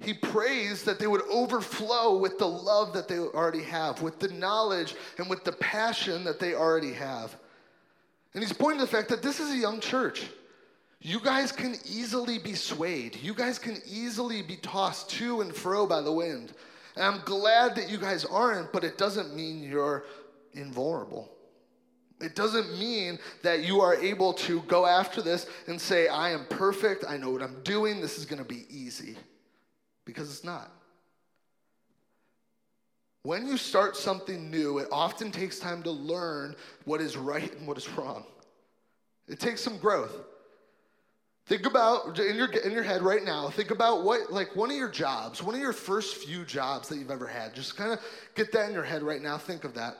He 0.00 0.14
prays 0.14 0.82
that 0.82 0.98
they 0.98 1.06
would 1.06 1.22
overflow 1.30 2.18
with 2.18 2.38
the 2.38 2.48
love 2.48 2.92
that 2.94 3.06
they 3.06 3.18
already 3.18 3.62
have, 3.62 4.02
with 4.02 4.18
the 4.18 4.28
knowledge 4.28 4.94
and 5.18 5.30
with 5.30 5.44
the 5.44 5.52
passion 5.52 6.24
that 6.24 6.40
they 6.40 6.54
already 6.54 6.92
have. 6.92 7.36
And 8.34 8.42
he's 8.42 8.52
pointing 8.52 8.80
to 8.80 8.86
the 8.86 8.90
fact 8.90 9.08
that 9.10 9.22
this 9.22 9.38
is 9.38 9.50
a 9.50 9.56
young 9.56 9.78
church. 9.78 10.26
You 11.04 11.18
guys 11.18 11.50
can 11.50 11.74
easily 11.84 12.38
be 12.38 12.54
swayed. 12.54 13.16
You 13.16 13.34
guys 13.34 13.58
can 13.58 13.82
easily 13.84 14.40
be 14.40 14.54
tossed 14.56 15.10
to 15.10 15.40
and 15.40 15.52
fro 15.52 15.84
by 15.84 16.00
the 16.00 16.12
wind. 16.12 16.52
And 16.94 17.04
I'm 17.04 17.20
glad 17.24 17.74
that 17.74 17.90
you 17.90 17.98
guys 17.98 18.24
aren't, 18.24 18.72
but 18.72 18.84
it 18.84 18.98
doesn't 18.98 19.34
mean 19.34 19.64
you're 19.64 20.04
invulnerable. 20.52 21.28
It 22.20 22.36
doesn't 22.36 22.78
mean 22.78 23.18
that 23.42 23.64
you 23.64 23.80
are 23.80 23.96
able 23.96 24.32
to 24.34 24.60
go 24.62 24.86
after 24.86 25.20
this 25.20 25.48
and 25.66 25.80
say, 25.80 26.06
I 26.06 26.30
am 26.30 26.46
perfect, 26.48 27.04
I 27.08 27.16
know 27.16 27.30
what 27.30 27.42
I'm 27.42 27.60
doing, 27.64 28.00
this 28.00 28.16
is 28.16 28.24
gonna 28.24 28.44
be 28.44 28.64
easy 28.70 29.16
because 30.04 30.30
it's 30.30 30.44
not. 30.44 30.70
When 33.24 33.48
you 33.48 33.56
start 33.56 33.96
something 33.96 34.52
new, 34.52 34.78
it 34.78 34.86
often 34.92 35.32
takes 35.32 35.58
time 35.58 35.82
to 35.82 35.90
learn 35.90 36.54
what 36.84 37.00
is 37.00 37.16
right 37.16 37.52
and 37.56 37.66
what 37.66 37.76
is 37.76 37.88
wrong. 37.88 38.24
It 39.26 39.40
takes 39.40 39.60
some 39.60 39.78
growth. 39.78 40.14
Think 41.46 41.66
about 41.66 42.18
in 42.18 42.36
your 42.36 42.50
in 42.50 42.72
your 42.72 42.84
head 42.84 43.02
right 43.02 43.24
now. 43.24 43.50
Think 43.50 43.70
about 43.70 44.04
what 44.04 44.32
like 44.32 44.54
one 44.54 44.70
of 44.70 44.76
your 44.76 44.88
jobs, 44.88 45.42
one 45.42 45.54
of 45.54 45.60
your 45.60 45.72
first 45.72 46.16
few 46.16 46.44
jobs 46.44 46.88
that 46.88 46.98
you've 46.98 47.10
ever 47.10 47.26
had. 47.26 47.54
Just 47.54 47.76
kind 47.76 47.92
of 47.92 48.00
get 48.34 48.52
that 48.52 48.68
in 48.68 48.74
your 48.74 48.84
head 48.84 49.02
right 49.02 49.20
now. 49.20 49.36
Think 49.38 49.64
of 49.64 49.74
that. 49.74 49.98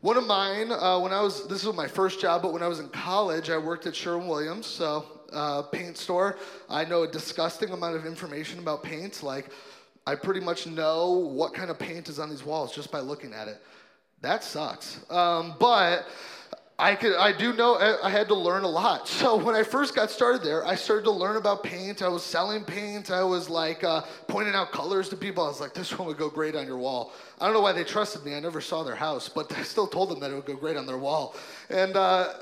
One 0.00 0.16
of 0.16 0.26
mine, 0.26 0.72
uh, 0.72 0.98
when 0.98 1.12
I 1.12 1.20
was 1.20 1.46
this 1.46 1.64
was 1.64 1.76
my 1.76 1.86
first 1.86 2.20
job, 2.20 2.42
but 2.42 2.52
when 2.52 2.62
I 2.62 2.68
was 2.68 2.80
in 2.80 2.88
college, 2.88 3.50
I 3.50 3.58
worked 3.58 3.86
at 3.86 3.94
Sherwin 3.94 4.26
Williams. 4.26 4.66
So 4.66 5.20
uh, 5.32 5.62
paint 5.62 5.96
store. 5.96 6.38
I 6.68 6.84
know 6.84 7.02
a 7.02 7.08
disgusting 7.08 7.70
amount 7.70 7.96
of 7.96 8.06
information 8.06 8.58
about 8.58 8.82
paints. 8.82 9.22
Like, 9.22 9.50
I 10.06 10.14
pretty 10.14 10.40
much 10.40 10.66
know 10.66 11.10
what 11.10 11.54
kind 11.54 11.70
of 11.70 11.78
paint 11.78 12.08
is 12.08 12.18
on 12.18 12.30
these 12.30 12.44
walls 12.44 12.74
just 12.74 12.90
by 12.90 13.00
looking 13.00 13.32
at 13.32 13.48
it. 13.48 13.62
That 14.22 14.44
sucks. 14.44 15.00
Um, 15.10 15.54
but 15.58 16.08
I 16.80 16.94
could, 16.94 17.14
I 17.14 17.30
do 17.36 17.52
know 17.52 17.76
I 17.76 18.08
had 18.08 18.26
to 18.28 18.34
learn 18.34 18.64
a 18.64 18.68
lot. 18.68 19.08
So 19.20 19.36
when 19.36 19.54
I 19.54 19.62
first 19.62 19.94
got 19.94 20.10
started 20.10 20.42
there, 20.42 20.66
I 20.66 20.74
started 20.74 21.04
to 21.04 21.10
learn 21.10 21.36
about 21.36 21.62
paint. 21.62 22.00
I 22.00 22.08
was 22.08 22.22
selling 22.22 22.64
paint. 22.64 23.10
I 23.10 23.22
was 23.22 23.50
like 23.50 23.84
uh, 23.84 24.00
pointing 24.28 24.54
out 24.54 24.72
colors 24.72 25.10
to 25.10 25.16
people. 25.16 25.44
I 25.44 25.48
was 25.48 25.60
like, 25.60 25.74
this 25.74 25.96
one 25.98 26.08
would 26.08 26.16
go 26.16 26.30
great 26.30 26.56
on 26.56 26.66
your 26.66 26.78
wall. 26.78 27.12
I 27.38 27.44
don't 27.44 27.52
know 27.52 27.60
why 27.60 27.72
they 27.72 27.84
trusted 27.84 28.24
me. 28.24 28.34
I 28.34 28.40
never 28.40 28.62
saw 28.62 28.82
their 28.82 28.94
house, 28.94 29.28
but 29.28 29.52
I 29.58 29.62
still 29.62 29.86
told 29.86 30.08
them 30.08 30.20
that 30.20 30.30
it 30.30 30.34
would 30.34 30.46
go 30.46 30.56
great 30.56 30.78
on 30.78 30.86
their 30.86 30.96
wall. 30.96 31.36
And 31.68 31.96
uh, 31.96 32.32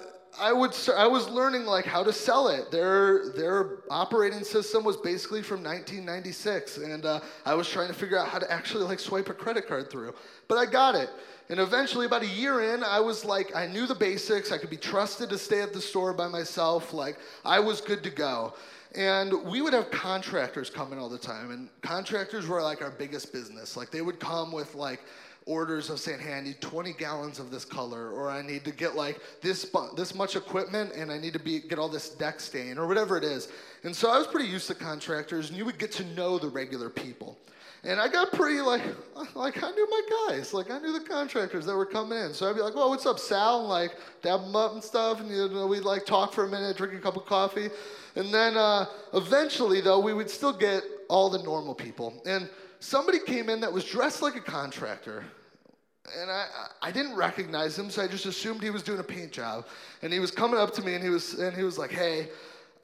I 0.40 0.52
would 0.52 0.76
I 0.96 1.06
was 1.06 1.28
learning 1.28 1.64
like 1.64 1.84
how 1.84 2.04
to 2.04 2.12
sell 2.12 2.46
it. 2.48 2.70
Their 2.70 3.30
their 3.30 3.78
operating 3.90 4.44
system 4.44 4.84
was 4.84 4.96
basically 4.96 5.42
from 5.42 5.64
1996, 5.64 6.78
and 6.78 7.04
uh, 7.04 7.20
I 7.44 7.54
was 7.54 7.68
trying 7.68 7.88
to 7.88 7.94
figure 7.94 8.18
out 8.18 8.28
how 8.28 8.38
to 8.38 8.50
actually 8.50 8.84
like 8.84 9.00
swipe 9.00 9.28
a 9.28 9.34
credit 9.34 9.66
card 9.66 9.90
through. 9.90 10.14
But 10.46 10.58
I 10.58 10.66
got 10.66 10.94
it, 10.94 11.10
and 11.50 11.60
eventually, 11.60 12.06
about 12.06 12.22
a 12.22 12.26
year 12.26 12.74
in, 12.74 12.84
I 12.84 13.00
was 13.00 13.24
like 13.24 13.54
I 13.56 13.66
knew 13.66 13.86
the 13.86 13.94
basics. 13.94 14.52
I 14.52 14.58
could 14.58 14.70
be 14.70 14.76
trusted 14.76 15.30
to 15.30 15.38
stay 15.38 15.62
at 15.62 15.72
the 15.72 15.80
store 15.80 16.12
by 16.12 16.28
myself. 16.28 16.92
Like 16.92 17.18
I 17.44 17.58
was 17.60 17.80
good 17.80 18.02
to 18.04 18.10
go. 18.10 18.54
And 18.94 19.44
we 19.44 19.60
would 19.60 19.74
have 19.74 19.90
contractors 19.90 20.70
come 20.70 20.92
in 20.92 20.98
all 20.98 21.10
the 21.10 21.18
time, 21.18 21.50
and 21.50 21.68
contractors 21.82 22.46
were 22.46 22.62
like 22.62 22.82
our 22.82 22.90
biggest 22.90 23.32
business. 23.32 23.76
Like 23.76 23.90
they 23.90 24.00
would 24.00 24.18
come 24.18 24.50
with 24.52 24.74
like 24.74 25.00
orders 25.48 25.88
of 25.88 25.98
saying, 25.98 26.20
hey, 26.20 26.34
I 26.34 26.42
need 26.42 26.60
20 26.60 26.92
gallons 26.92 27.38
of 27.40 27.50
this 27.50 27.64
color, 27.64 28.10
or 28.10 28.30
I 28.30 28.42
need 28.42 28.64
to 28.66 28.70
get 28.70 28.94
like 28.94 29.18
this, 29.40 29.74
this 29.96 30.14
much 30.14 30.36
equipment 30.36 30.92
and 30.94 31.10
I 31.10 31.18
need 31.18 31.32
to 31.32 31.38
be, 31.38 31.60
get 31.60 31.78
all 31.78 31.88
this 31.88 32.10
deck 32.10 32.38
stain, 32.38 32.78
or 32.78 32.86
whatever 32.86 33.16
it 33.16 33.24
is. 33.24 33.48
And 33.82 33.96
so 33.96 34.10
I 34.10 34.18
was 34.18 34.26
pretty 34.26 34.48
used 34.48 34.66
to 34.68 34.74
contractors, 34.74 35.48
and 35.48 35.58
you 35.58 35.64
would 35.64 35.78
get 35.78 35.90
to 35.92 36.04
know 36.14 36.38
the 36.38 36.48
regular 36.48 36.90
people. 36.90 37.38
And 37.84 38.00
I 38.00 38.08
got 38.08 38.32
pretty 38.32 38.60
like, 38.60 38.82
like 39.34 39.62
I 39.62 39.70
knew 39.70 39.88
my 39.88 40.28
guys, 40.28 40.52
like 40.52 40.70
I 40.70 40.78
knew 40.78 40.92
the 40.92 41.04
contractors 41.04 41.64
that 41.66 41.76
were 41.76 41.86
coming 41.86 42.18
in. 42.18 42.34
So 42.34 42.50
I'd 42.50 42.56
be 42.56 42.60
like, 42.60 42.74
"Well, 42.74 42.90
what's 42.90 43.06
up, 43.06 43.18
Sal?" 43.18 43.60
And 43.60 43.68
like 43.68 43.92
dab 44.22 44.40
them 44.40 44.56
up 44.56 44.72
and 44.72 44.82
stuff, 44.82 45.20
and 45.20 45.30
you 45.30 45.48
know, 45.48 45.66
we'd 45.66 45.84
like 45.84 46.04
talk 46.04 46.32
for 46.32 46.44
a 46.44 46.48
minute, 46.48 46.76
drink 46.76 46.94
a 46.94 46.98
cup 46.98 47.16
of 47.16 47.26
coffee, 47.26 47.68
and 48.16 48.34
then 48.34 48.56
uh, 48.56 48.86
eventually, 49.14 49.80
though, 49.80 50.00
we 50.00 50.12
would 50.12 50.28
still 50.28 50.52
get 50.52 50.82
all 51.08 51.30
the 51.30 51.42
normal 51.42 51.74
people. 51.74 52.20
And 52.26 52.48
somebody 52.80 53.20
came 53.20 53.48
in 53.48 53.60
that 53.60 53.72
was 53.72 53.84
dressed 53.84 54.22
like 54.22 54.34
a 54.34 54.40
contractor, 54.40 55.24
and 56.16 56.30
I, 56.30 56.46
I 56.82 56.90
didn't 56.90 57.14
recognize 57.14 57.78
him, 57.78 57.90
so 57.90 58.02
I 58.02 58.08
just 58.08 58.26
assumed 58.26 58.62
he 58.62 58.70
was 58.70 58.82
doing 58.82 58.98
a 58.98 59.04
paint 59.04 59.32
job. 59.32 59.66
And 60.02 60.12
he 60.12 60.20
was 60.20 60.30
coming 60.30 60.58
up 60.58 60.72
to 60.74 60.82
me 60.82 60.94
and 60.94 61.02
he 61.02 61.10
was, 61.10 61.34
and 61.34 61.56
he 61.56 61.62
was 61.62 61.78
like, 61.78 61.90
hey, 61.90 62.28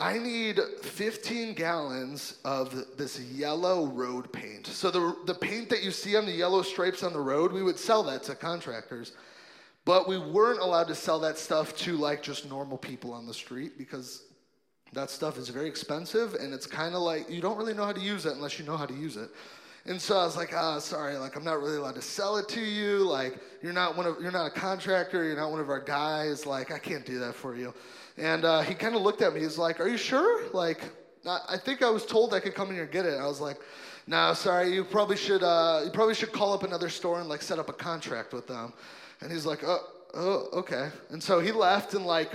I 0.01 0.19
need 0.19 0.59
15 0.83 1.55
gallons 1.55 2.39
of 2.45 2.97
this 2.97 3.21
yellow 3.21 3.87
road 3.87 4.33
paint. 4.33 4.67
So 4.67 4.91
the, 4.91 5.17
the 5.27 5.35
paint 5.35 5.71
that 5.71 5.83
you 5.83 5.91
see 5.91 6.17
on 6.17 6.27
the 6.27 6.33
yellow 6.33 6.63
stripes 6.63 7.03
on 7.03 7.13
the 7.13 7.21
road, 7.21 7.53
we 7.53 7.63
would 7.63 7.79
sell 7.79 8.03
that 8.05 8.25
to 8.25 8.35
contractors. 8.35 9.13
But 9.85 10.09
we 10.09 10.19
weren't 10.19 10.61
allowed 10.61 10.89
to 10.89 10.95
sell 10.95 11.21
that 11.21 11.39
stuff 11.39 11.77
to 11.79 11.97
like 11.97 12.23
just 12.23 12.49
normal 12.49 12.79
people 12.79 13.13
on 13.13 13.27
the 13.27 13.35
street 13.35 13.79
because 13.79 14.23
that 14.95 15.11
stuff 15.11 15.39
is 15.39 15.49
very 15.49 15.69
expensive 15.69 16.35
and 16.35 16.55
it's 16.55 16.67
kind 16.67 16.95
of 16.95 17.03
like 17.03 17.29
you 17.29 17.41
don't 17.41 17.59
really 17.59 17.75
know 17.75 17.85
how 17.85 17.93
to 17.93 18.01
use 18.01 18.27
it 18.27 18.33
unless 18.33 18.59
you 18.59 18.65
know 18.65 18.77
how 18.77 18.87
to 18.87 18.95
use 18.95 19.17
it. 19.17 19.31
And 19.87 20.01
so 20.01 20.17
I 20.17 20.25
was 20.25 20.37
like, 20.37 20.53
ah, 20.55 20.77
oh, 20.77 20.79
sorry, 20.79 21.17
like 21.19 21.37
I'm 21.37 21.45
not 21.45 21.61
really 21.61 21.77
allowed 21.77 21.97
to 21.97 22.03
sell 22.03 22.39
it 22.39 22.49
to 22.51 22.61
you. 22.61 23.07
Like 23.07 23.39
you're 23.63 23.75
not 23.75 23.97
one 23.97 24.07
of, 24.07 24.17
you're 24.21 24.33
not 24.33 24.47
a 24.47 24.51
contractor. 24.51 25.25
You're 25.25 25.37
not 25.37 25.51
one 25.51 25.61
of 25.61 25.69
our 25.69 25.81
guys. 25.81 26.47
Like 26.47 26.71
I 26.71 26.79
can't 26.79 27.05
do 27.05 27.19
that 27.19 27.35
for 27.35 27.55
you. 27.55 27.75
And 28.17 28.45
uh, 28.45 28.61
he 28.63 28.75
kind 28.75 28.95
of 28.95 29.03
looked 29.03 29.23
at 29.23 29.35
me. 29.35 29.41
He's 29.41 29.59
like, 29.59 29.81
are 29.81 29.89
you 29.89 29.97
sure? 29.97 30.49
Like 30.53 30.81
I 31.27 31.57
think 31.57 31.83
I 31.83 31.91
was 31.91 32.05
told 32.05 32.35
I 32.35 32.41
could 32.41 32.55
come 32.55 32.69
in 32.69 32.75
here 32.75 32.85
and 32.85 32.93
get 32.93 33.07
it. 33.07 33.19
I 33.19 33.27
was 33.27 33.41
like, 33.41 33.59
no, 34.07 34.35
sorry. 34.35 34.73
You 34.73 34.85
probably 34.85 35.17
should, 35.17 35.43
uh, 35.43 35.83
you 35.85 35.91
probably 35.91 36.15
should 36.15 36.33
call 36.33 36.53
up 36.53 36.63
another 36.63 36.89
store 36.89 37.21
and 37.21 37.29
like 37.29 37.43
set 37.43 37.59
up 37.59 37.69
a 37.69 37.73
contract 37.73 38.33
with 38.33 38.47
them. 38.47 38.73
And 39.21 39.33
he's 39.33 39.47
like, 39.47 39.65
oh, 39.65 39.81
oh, 40.15 40.49
okay. 40.53 40.91
And 41.11 41.23
so 41.23 41.41
he 41.41 41.51
left 41.51 41.95
and 41.95 42.05
like 42.05 42.33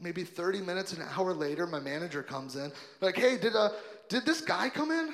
maybe 0.00 0.24
30 0.24 0.62
minutes, 0.62 0.94
an 0.94 1.04
hour 1.14 1.34
later, 1.34 1.66
my 1.66 1.80
manager 1.80 2.22
comes 2.22 2.56
in, 2.56 2.72
like, 3.02 3.16
hey, 3.16 3.36
did 3.36 3.54
uh, 3.54 3.70
did 4.08 4.24
this 4.24 4.40
guy 4.40 4.70
come 4.70 4.90
in? 4.90 5.12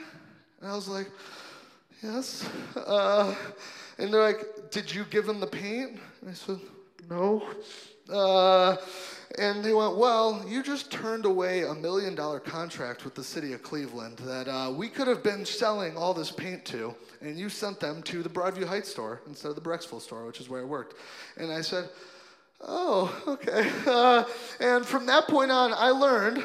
And 0.60 0.70
I 0.70 0.74
was 0.74 0.88
like, 0.88 1.08
Yes. 2.02 2.48
Uh, 2.76 3.34
and 3.98 4.12
they're 4.12 4.22
like, 4.22 4.70
Did 4.70 4.94
you 4.94 5.04
give 5.04 5.28
him 5.28 5.40
the 5.40 5.46
paint? 5.46 5.98
And 6.20 6.30
I 6.30 6.34
said, 6.34 6.60
No. 7.08 7.42
Uh, 8.08 8.76
and 9.38 9.64
they 9.64 9.72
went, 9.72 9.96
Well, 9.96 10.44
you 10.48 10.62
just 10.62 10.90
turned 10.90 11.24
away 11.24 11.62
a 11.62 11.74
million 11.74 12.14
dollar 12.14 12.40
contract 12.40 13.04
with 13.04 13.14
the 13.14 13.24
city 13.24 13.52
of 13.52 13.62
Cleveland 13.62 14.18
that 14.18 14.48
uh, 14.48 14.70
we 14.70 14.88
could 14.88 15.08
have 15.08 15.22
been 15.22 15.44
selling 15.44 15.96
all 15.96 16.14
this 16.14 16.30
paint 16.30 16.64
to, 16.66 16.94
and 17.20 17.38
you 17.38 17.48
sent 17.48 17.80
them 17.80 18.02
to 18.04 18.22
the 18.22 18.28
Broadview 18.28 18.64
Heights 18.64 18.90
store 18.90 19.20
instead 19.26 19.48
of 19.48 19.54
the 19.54 19.60
Brecksville 19.60 20.00
store, 20.00 20.26
which 20.26 20.40
is 20.40 20.48
where 20.48 20.62
I 20.62 20.64
worked. 20.64 20.94
And 21.36 21.52
I 21.52 21.60
said, 21.60 21.88
Oh, 22.60 23.14
okay. 23.26 23.70
Uh, 23.86 24.24
and 24.60 24.84
from 24.84 25.06
that 25.06 25.28
point 25.28 25.50
on, 25.50 25.72
I 25.74 25.90
learned 25.90 26.42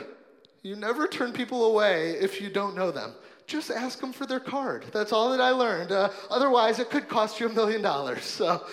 you 0.63 0.75
never 0.75 1.07
turn 1.07 1.31
people 1.31 1.65
away 1.65 2.11
if 2.11 2.41
you 2.41 2.49
don't 2.49 2.75
know 2.75 2.91
them 2.91 3.13
just 3.47 3.69
ask 3.69 3.99
them 3.99 4.13
for 4.13 4.25
their 4.25 4.39
card. 4.39 4.85
That's 4.93 5.11
all 5.11 5.31
that 5.31 5.41
I 5.41 5.49
learned. 5.49 5.91
Uh, 5.91 6.09
otherwise, 6.29 6.79
it 6.79 6.89
could 6.89 7.09
cost 7.09 7.37
you 7.37 7.49
a 7.49 7.53
million 7.53 7.81
dollars. 7.81 8.23
So, 8.23 8.65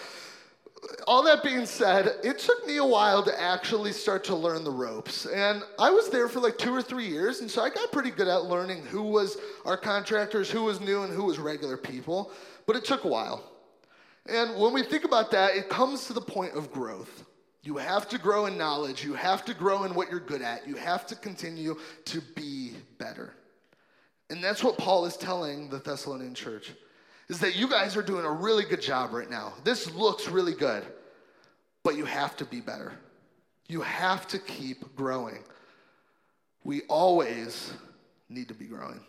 all 1.07 1.23
that 1.25 1.43
being 1.43 1.67
said, 1.67 2.17
it 2.23 2.39
took 2.39 2.67
me 2.67 2.77
a 2.77 2.85
while 2.85 3.23
to 3.23 3.41
actually 3.41 3.93
start 3.93 4.25
to 4.25 4.35
learn 4.35 4.65
the 4.65 4.71
ropes. 4.71 5.27
And 5.27 5.63
I 5.79 5.91
was 5.91 6.11
there 6.11 6.29
for 6.29 6.41
like 6.41 6.59
two 6.59 6.75
or 6.75 6.83
three 6.83 7.07
years, 7.07 7.41
and 7.41 7.51
so 7.51 7.63
I 7.63 7.71
got 7.71 7.91
pretty 7.93 8.11
good 8.11 8.29
at 8.29 8.45
learning 8.45 8.85
who 8.85 9.03
was 9.03 9.39
our 9.65 9.77
contractors, 9.77 10.51
who 10.51 10.65
was 10.65 10.81
new, 10.81 11.03
and 11.03 11.13
who 11.13 11.25
was 11.25 11.39
regular 11.39 11.77
people. 11.77 12.31
But 12.67 12.77
it 12.77 12.85
took 12.85 13.05
a 13.05 13.09
while. 13.09 13.43
And 14.27 14.61
when 14.61 14.75
we 14.75 14.83
think 14.83 15.05
about 15.05 15.31
that, 15.31 15.57
it 15.57 15.69
comes 15.69 16.07
to 16.07 16.13
the 16.13 16.21
point 16.21 16.55
of 16.55 16.71
growth. 16.71 17.25
You 17.63 17.79
have 17.79 18.09
to 18.11 18.19
grow 18.19 18.47
in 18.47 18.59
knowledge. 18.59 19.03
You 19.03 19.15
have 19.15 19.45
to 19.47 19.55
grow 19.55 19.85
in 19.85 19.95
what 19.95 20.11
you're 20.11 20.21
good 20.21 20.43
at. 20.43 20.69
You 20.69 20.77
have 20.77 21.07
to 21.09 21.17
continue 21.17 21.79
to 22.07 22.21
be 22.37 22.73
better. 22.99 23.35
And 24.31 24.45
that's 24.45 24.63
what 24.63 24.77
Paul 24.77 25.07
is 25.07 25.17
telling 25.17 25.71
the 25.71 25.79
Thessalonian 25.79 26.35
church 26.35 26.73
is 27.29 27.39
that 27.41 27.57
you 27.57 27.69
guys 27.69 27.97
are 27.97 28.03
doing 28.03 28.25
a 28.25 28.31
really 28.31 28.65
good 28.65 28.81
job 28.81 29.13
right 29.13 29.31
now. 29.31 29.53
This 29.65 29.91
looks 29.93 30.29
really 30.29 30.55
good, 30.55 30.85
but 31.83 31.97
you 31.97 32.05
have 32.05 32.37
to 32.39 32.45
be 32.45 32.61
better. 32.61 32.93
You 33.69 33.83
have 33.83 34.27
to 34.29 34.39
keep 34.39 34.97
growing. 34.97 35.45
We 36.65 36.83
always 36.89 37.73
need 38.29 38.49
to 38.49 38.55
be 38.55 38.65
growing. 38.65 39.01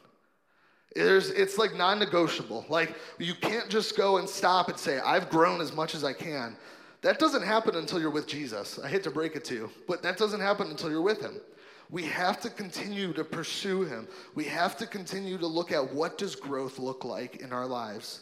There's, 0.95 1.29
it's 1.29 1.57
like 1.57 1.75
non 1.75 1.99
negotiable. 1.99 2.65
Like, 2.67 2.95
you 3.19 3.35
can't 3.35 3.69
just 3.69 3.95
go 3.95 4.17
and 4.17 4.27
stop 4.27 4.69
and 4.69 4.77
say, 4.77 4.99
I've 4.99 5.29
grown 5.29 5.61
as 5.61 5.73
much 5.73 5.95
as 5.95 6.03
I 6.03 6.13
can. 6.13 6.57
That 7.01 7.19
doesn't 7.19 7.43
happen 7.43 7.75
until 7.75 8.01
you're 8.01 8.09
with 8.09 8.27
Jesus. 8.27 8.79
I 8.79 8.89
hate 8.89 9.03
to 9.03 9.11
break 9.11 9.35
it 9.35 9.45
to 9.45 9.55
you, 9.55 9.71
but 9.87 10.01
that 10.03 10.17
doesn't 10.17 10.41
happen 10.41 10.69
until 10.69 10.89
you're 10.89 11.01
with 11.01 11.21
Him. 11.21 11.39
We 11.89 12.03
have 12.05 12.39
to 12.41 12.49
continue 12.49 13.13
to 13.13 13.23
pursue 13.23 13.81
Him. 13.83 14.07
We 14.35 14.45
have 14.45 14.77
to 14.77 14.85
continue 14.85 15.37
to 15.37 15.47
look 15.47 15.71
at 15.71 15.93
what 15.93 16.17
does 16.17 16.35
growth 16.35 16.77
look 16.77 17.03
like 17.03 17.37
in 17.37 17.51
our 17.51 17.65
lives. 17.65 18.21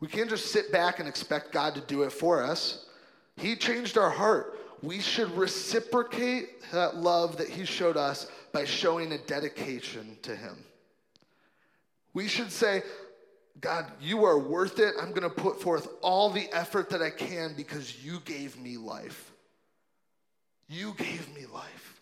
We 0.00 0.08
can't 0.08 0.30
just 0.30 0.52
sit 0.52 0.70
back 0.70 1.00
and 1.00 1.08
expect 1.08 1.52
God 1.52 1.74
to 1.74 1.80
do 1.80 2.02
it 2.02 2.12
for 2.12 2.42
us. 2.42 2.86
He 3.36 3.56
changed 3.56 3.98
our 3.98 4.10
heart. 4.10 4.58
We 4.82 5.00
should 5.00 5.30
reciprocate 5.36 6.70
that 6.70 6.96
love 6.96 7.36
that 7.38 7.48
He 7.48 7.64
showed 7.64 7.96
us 7.96 8.30
by 8.52 8.64
showing 8.64 9.12
a 9.12 9.18
dedication 9.18 10.16
to 10.22 10.36
Him. 10.36 10.56
We 12.12 12.28
should 12.28 12.52
say, 12.52 12.82
God, 13.60 13.90
you 14.00 14.24
are 14.24 14.38
worth 14.38 14.78
it. 14.78 14.94
I'm 15.00 15.10
going 15.10 15.22
to 15.22 15.30
put 15.30 15.60
forth 15.60 15.88
all 16.00 16.30
the 16.30 16.48
effort 16.52 16.90
that 16.90 17.02
I 17.02 17.10
can 17.10 17.54
because 17.56 18.04
you 18.04 18.20
gave 18.24 18.58
me 18.58 18.76
life. 18.76 19.32
You 20.68 20.94
gave 20.96 21.34
me 21.34 21.46
life. 21.46 21.93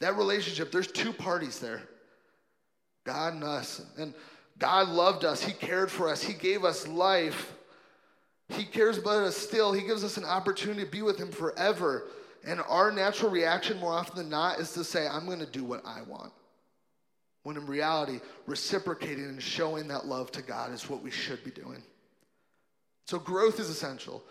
That 0.00 0.16
relationship, 0.16 0.72
there's 0.72 0.90
two 0.90 1.12
parties 1.12 1.58
there 1.58 1.82
God 3.04 3.34
and 3.34 3.44
us. 3.44 3.84
And 3.98 4.14
God 4.58 4.88
loved 4.88 5.24
us, 5.24 5.42
He 5.42 5.52
cared 5.52 5.90
for 5.90 6.08
us, 6.08 6.22
He 6.22 6.34
gave 6.34 6.64
us 6.64 6.86
life. 6.86 7.52
He 8.50 8.64
cares 8.64 8.98
about 8.98 9.22
us 9.22 9.36
still. 9.36 9.72
He 9.72 9.86
gives 9.86 10.04
us 10.04 10.18
an 10.18 10.24
opportunity 10.24 10.84
to 10.84 10.90
be 10.90 11.02
with 11.02 11.18
Him 11.18 11.30
forever. 11.30 12.04
And 12.46 12.60
our 12.68 12.92
natural 12.92 13.30
reaction, 13.30 13.78
more 13.78 13.92
often 13.92 14.16
than 14.16 14.28
not, 14.28 14.60
is 14.60 14.72
to 14.72 14.84
say, 14.84 15.06
I'm 15.06 15.24
going 15.24 15.38
to 15.38 15.46
do 15.46 15.64
what 15.64 15.84
I 15.86 16.02
want. 16.02 16.30
When 17.42 17.56
in 17.56 17.66
reality, 17.66 18.20
reciprocating 18.46 19.24
and 19.24 19.42
showing 19.42 19.88
that 19.88 20.06
love 20.06 20.30
to 20.32 20.42
God 20.42 20.72
is 20.72 20.88
what 20.88 21.02
we 21.02 21.10
should 21.10 21.42
be 21.42 21.50
doing. 21.50 21.82
So, 23.06 23.18
growth 23.18 23.60
is 23.60 23.68
essential. 23.68 24.22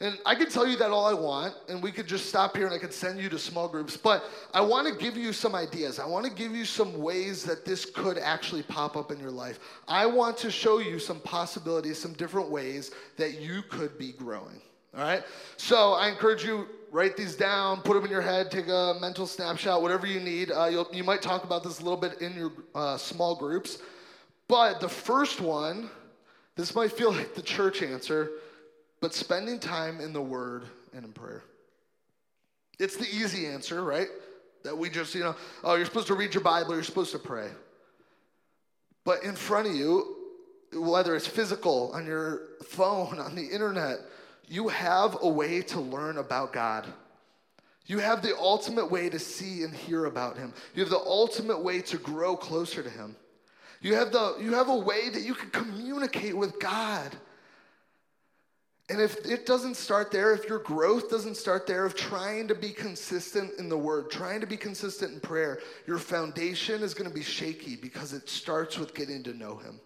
And 0.00 0.18
I 0.26 0.34
could 0.34 0.50
tell 0.50 0.66
you 0.66 0.76
that 0.76 0.90
all 0.90 1.06
I 1.06 1.14
want, 1.14 1.54
and 1.70 1.82
we 1.82 1.90
could 1.90 2.06
just 2.06 2.28
stop 2.28 2.54
here 2.54 2.66
and 2.66 2.74
I 2.74 2.78
could 2.78 2.92
send 2.92 3.18
you 3.18 3.30
to 3.30 3.38
small 3.38 3.66
groups, 3.66 3.96
but 3.96 4.24
I 4.52 4.60
want 4.60 4.86
to 4.86 4.94
give 5.02 5.16
you 5.16 5.32
some 5.32 5.54
ideas. 5.54 5.98
I 5.98 6.04
want 6.04 6.26
to 6.26 6.30
give 6.30 6.54
you 6.54 6.66
some 6.66 6.98
ways 6.98 7.44
that 7.44 7.64
this 7.64 7.86
could 7.86 8.18
actually 8.18 8.62
pop 8.62 8.94
up 8.94 9.10
in 9.10 9.18
your 9.18 9.30
life. 9.30 9.58
I 9.88 10.04
want 10.04 10.36
to 10.38 10.50
show 10.50 10.80
you 10.80 10.98
some 10.98 11.18
possibilities, 11.20 11.98
some 11.98 12.12
different 12.12 12.50
ways 12.50 12.90
that 13.16 13.40
you 13.40 13.62
could 13.70 13.96
be 13.96 14.12
growing. 14.12 14.60
All 14.94 15.02
right? 15.02 15.24
So 15.56 15.92
I 15.94 16.08
encourage 16.08 16.44
you, 16.44 16.68
write 16.90 17.16
these 17.16 17.34
down, 17.34 17.80
put 17.80 17.94
them 17.94 18.04
in 18.04 18.10
your 18.10 18.20
head, 18.20 18.50
take 18.50 18.68
a 18.68 18.98
mental 19.00 19.26
snapshot, 19.26 19.80
whatever 19.80 20.06
you 20.06 20.20
need. 20.20 20.50
Uh, 20.50 20.84
you 20.92 21.04
might 21.04 21.22
talk 21.22 21.44
about 21.44 21.64
this 21.64 21.80
a 21.80 21.82
little 21.82 21.98
bit 21.98 22.20
in 22.20 22.34
your 22.34 22.52
uh, 22.74 22.98
small 22.98 23.34
groups. 23.34 23.78
But 24.46 24.80
the 24.80 24.88
first 24.90 25.40
one, 25.40 25.88
this 26.54 26.74
might 26.74 26.92
feel 26.92 27.12
like 27.14 27.34
the 27.34 27.42
church 27.42 27.82
answer, 27.82 28.30
but 29.00 29.14
spending 29.14 29.58
time 29.58 30.00
in 30.00 30.12
the 30.12 30.22
Word 30.22 30.64
and 30.94 31.04
in 31.04 31.12
prayer. 31.12 31.42
It's 32.78 32.96
the 32.96 33.06
easy 33.06 33.46
answer, 33.46 33.82
right? 33.82 34.08
That 34.64 34.76
we 34.76 34.90
just, 34.90 35.14
you 35.14 35.22
know, 35.22 35.36
oh, 35.64 35.74
you're 35.76 35.86
supposed 35.86 36.08
to 36.08 36.14
read 36.14 36.34
your 36.34 36.42
Bible, 36.42 36.74
you're 36.74 36.82
supposed 36.82 37.12
to 37.12 37.18
pray. 37.18 37.48
But 39.04 39.22
in 39.22 39.34
front 39.34 39.68
of 39.68 39.74
you, 39.74 40.16
whether 40.72 41.14
it's 41.14 41.26
physical, 41.26 41.92
on 41.94 42.06
your 42.06 42.42
phone, 42.64 43.18
on 43.18 43.34
the 43.34 43.46
internet, 43.46 43.98
you 44.48 44.68
have 44.68 45.18
a 45.22 45.28
way 45.28 45.62
to 45.62 45.80
learn 45.80 46.18
about 46.18 46.52
God. 46.52 46.86
You 47.86 48.00
have 48.00 48.20
the 48.20 48.36
ultimate 48.36 48.90
way 48.90 49.08
to 49.08 49.18
see 49.18 49.62
and 49.62 49.72
hear 49.72 50.06
about 50.06 50.36
Him. 50.36 50.52
You 50.74 50.82
have 50.82 50.90
the 50.90 50.98
ultimate 50.98 51.62
way 51.62 51.80
to 51.82 51.98
grow 51.98 52.36
closer 52.36 52.82
to 52.82 52.90
Him. 52.90 53.14
You 53.80 53.94
have, 53.94 54.10
the, 54.10 54.36
you 54.40 54.54
have 54.54 54.68
a 54.68 54.76
way 54.76 55.08
that 55.10 55.22
you 55.22 55.34
can 55.34 55.50
communicate 55.50 56.36
with 56.36 56.58
God. 56.58 57.14
And 58.88 59.00
if 59.00 59.26
it 59.26 59.46
doesn't 59.46 59.76
start 59.76 60.12
there, 60.12 60.32
if 60.32 60.48
your 60.48 60.60
growth 60.60 61.10
doesn't 61.10 61.36
start 61.36 61.66
there, 61.66 61.84
of 61.84 61.96
trying 61.96 62.46
to 62.48 62.54
be 62.54 62.70
consistent 62.70 63.58
in 63.58 63.68
the 63.68 63.76
word, 63.76 64.10
trying 64.10 64.40
to 64.40 64.46
be 64.46 64.56
consistent 64.56 65.12
in 65.12 65.20
prayer, 65.20 65.58
your 65.88 65.98
foundation 65.98 66.82
is 66.82 66.94
going 66.94 67.08
to 67.08 67.14
be 67.14 67.22
shaky 67.22 67.74
because 67.74 68.12
it 68.12 68.28
starts 68.28 68.78
with 68.78 68.94
getting 68.94 69.24
to 69.24 69.34
know 69.34 69.56
Him 69.56 69.80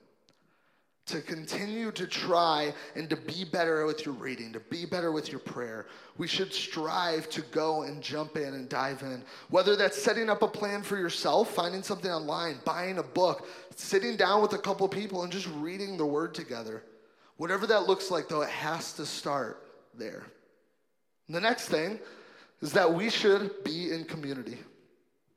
to 1.11 1.21
continue 1.21 1.91
to 1.91 2.07
try 2.07 2.73
and 2.95 3.11
to 3.11 3.17
be 3.17 3.45
better 3.45 3.85
with 3.85 4.07
your 4.07 4.15
reading, 4.15 4.53
to 4.53 4.61
be 4.61 4.87
better 4.87 5.11
with 5.11 5.31
your 5.31 5.41
prayer. 5.41 5.87
We 6.19 6.29
should 6.29 6.53
strive 6.53 7.29
to 7.31 7.43
go 7.43 7.83
and 7.83 8.01
jump 8.01 8.37
in 8.37 8.55
and 8.55 8.69
dive 8.69 9.03
in. 9.03 9.25
Whether 9.49 9.75
that's 9.75 10.01
setting 10.01 10.31
up 10.31 10.43
a 10.43 10.49
plan 10.49 10.83
for 10.83 10.97
yourself, 10.97 11.53
finding 11.53 11.83
something 11.83 12.11
online, 12.11 12.61
buying 12.65 12.99
a 12.99 13.03
book, 13.03 13.49
sitting 13.75 14.17
down 14.17 14.41
with 14.41 14.53
a 14.53 14.59
couple 14.59 14.87
people 14.89 15.25
and 15.25 15.33
just 15.33 15.49
reading 15.57 15.97
the 15.97 16.07
word 16.07 16.33
together. 16.33 16.85
Whatever 17.41 17.67
that 17.69 17.87
looks 17.87 18.11
like, 18.11 18.29
though, 18.29 18.43
it 18.43 18.51
has 18.51 18.93
to 18.93 19.07
start 19.07 19.67
there. 19.95 20.27
And 21.27 21.35
the 21.35 21.41
next 21.41 21.69
thing 21.69 21.99
is 22.61 22.71
that 22.75 22.93
we 22.93 23.09
should 23.09 23.65
be 23.65 23.93
in 23.93 24.05
community. 24.05 24.59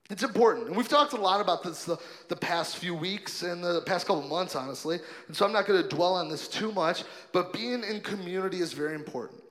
It's 0.10 0.22
important. 0.22 0.68
And 0.68 0.76
we've 0.76 0.90
talked 0.90 1.14
a 1.14 1.16
lot 1.16 1.40
about 1.40 1.64
this 1.64 1.86
the, 1.86 1.96
the 2.28 2.36
past 2.36 2.76
few 2.76 2.94
weeks 2.94 3.44
and 3.44 3.64
the 3.64 3.84
past 3.86 4.06
couple 4.06 4.22
months, 4.24 4.54
honestly. 4.54 5.00
And 5.28 5.38
so 5.38 5.46
I'm 5.46 5.54
not 5.54 5.66
going 5.66 5.82
to 5.82 5.88
dwell 5.88 6.16
on 6.16 6.28
this 6.28 6.50
too 6.50 6.74
much, 6.74 7.06
but 7.32 7.54
being 7.54 7.86
in 7.86 8.02
community 8.02 8.60
is 8.60 8.74
very 8.74 8.96
important. 8.96 9.42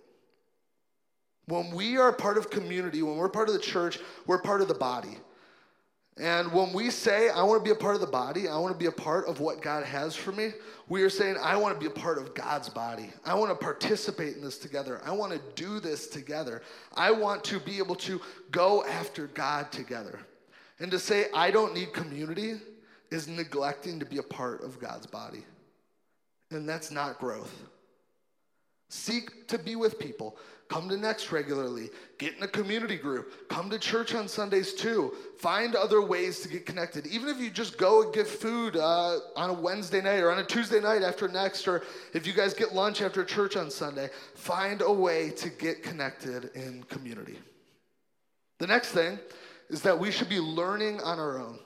When 1.46 1.70
we 1.70 1.96
are 1.96 2.12
part 2.12 2.36
of 2.36 2.50
community, 2.50 3.02
when 3.02 3.16
we're 3.16 3.30
part 3.30 3.48
of 3.48 3.54
the 3.54 3.62
church, 3.62 3.98
we're 4.26 4.42
part 4.42 4.60
of 4.60 4.68
the 4.68 4.74
body. 4.74 5.16
And 6.18 6.52
when 6.52 6.72
we 6.74 6.90
say, 6.90 7.30
I 7.30 7.42
want 7.42 7.64
to 7.64 7.64
be 7.64 7.74
a 7.74 7.78
part 7.78 7.94
of 7.94 8.02
the 8.02 8.06
body, 8.06 8.46
I 8.46 8.58
want 8.58 8.74
to 8.74 8.78
be 8.78 8.86
a 8.86 8.92
part 8.92 9.26
of 9.26 9.40
what 9.40 9.62
God 9.62 9.84
has 9.84 10.14
for 10.14 10.30
me, 10.30 10.50
we 10.88 11.02
are 11.02 11.10
saying, 11.10 11.36
I 11.42 11.56
want 11.56 11.74
to 11.74 11.80
be 11.80 11.86
a 11.86 12.02
part 12.02 12.18
of 12.18 12.34
God's 12.34 12.68
body. 12.68 13.10
I 13.24 13.34
want 13.34 13.50
to 13.50 13.54
participate 13.54 14.36
in 14.36 14.42
this 14.42 14.58
together. 14.58 15.00
I 15.04 15.12
want 15.12 15.32
to 15.32 15.40
do 15.54 15.80
this 15.80 16.08
together. 16.08 16.60
I 16.94 17.12
want 17.12 17.44
to 17.44 17.58
be 17.58 17.78
able 17.78 17.94
to 17.96 18.20
go 18.50 18.84
after 18.84 19.28
God 19.28 19.72
together. 19.72 20.20
And 20.80 20.90
to 20.90 20.98
say, 20.98 21.26
I 21.34 21.50
don't 21.50 21.74
need 21.74 21.94
community, 21.94 22.60
is 23.10 23.28
neglecting 23.28 23.98
to 24.00 24.06
be 24.06 24.18
a 24.18 24.22
part 24.22 24.62
of 24.62 24.80
God's 24.80 25.06
body. 25.06 25.44
And 26.50 26.68
that's 26.68 26.90
not 26.90 27.18
growth. 27.18 27.52
Seek 28.88 29.48
to 29.48 29.58
be 29.58 29.76
with 29.76 29.98
people. 29.98 30.36
Come 30.72 30.88
to 30.88 30.96
Next 30.96 31.30
regularly. 31.30 31.90
Get 32.16 32.34
in 32.38 32.42
a 32.44 32.48
community 32.48 32.96
group. 32.96 33.46
Come 33.50 33.68
to 33.68 33.78
church 33.78 34.14
on 34.14 34.26
Sundays 34.26 34.72
too. 34.72 35.12
Find 35.36 35.74
other 35.74 36.00
ways 36.00 36.40
to 36.40 36.48
get 36.48 36.64
connected. 36.64 37.06
Even 37.08 37.28
if 37.28 37.38
you 37.38 37.50
just 37.50 37.76
go 37.76 38.04
and 38.04 38.14
get 38.14 38.26
food 38.26 38.78
uh, 38.78 39.18
on 39.36 39.50
a 39.50 39.52
Wednesday 39.52 40.00
night 40.00 40.20
or 40.20 40.32
on 40.32 40.38
a 40.38 40.44
Tuesday 40.44 40.80
night 40.80 41.02
after 41.02 41.28
Next, 41.28 41.68
or 41.68 41.82
if 42.14 42.26
you 42.26 42.32
guys 42.32 42.54
get 42.54 42.74
lunch 42.74 43.02
after 43.02 43.22
church 43.22 43.54
on 43.54 43.70
Sunday, 43.70 44.08
find 44.34 44.80
a 44.80 44.90
way 44.90 45.28
to 45.32 45.50
get 45.50 45.82
connected 45.82 46.50
in 46.54 46.82
community. 46.84 47.38
The 48.58 48.66
next 48.66 48.92
thing 48.92 49.18
is 49.68 49.82
that 49.82 49.98
we 49.98 50.10
should 50.10 50.30
be 50.30 50.40
learning 50.40 51.02
on 51.02 51.18
our 51.18 51.38
own. 51.38 51.58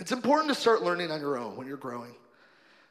It's 0.00 0.12
important 0.12 0.48
to 0.48 0.58
start 0.58 0.82
learning 0.82 1.10
on 1.10 1.20
your 1.20 1.36
own 1.36 1.58
when 1.58 1.66
you're 1.66 1.76
growing. 1.76 2.14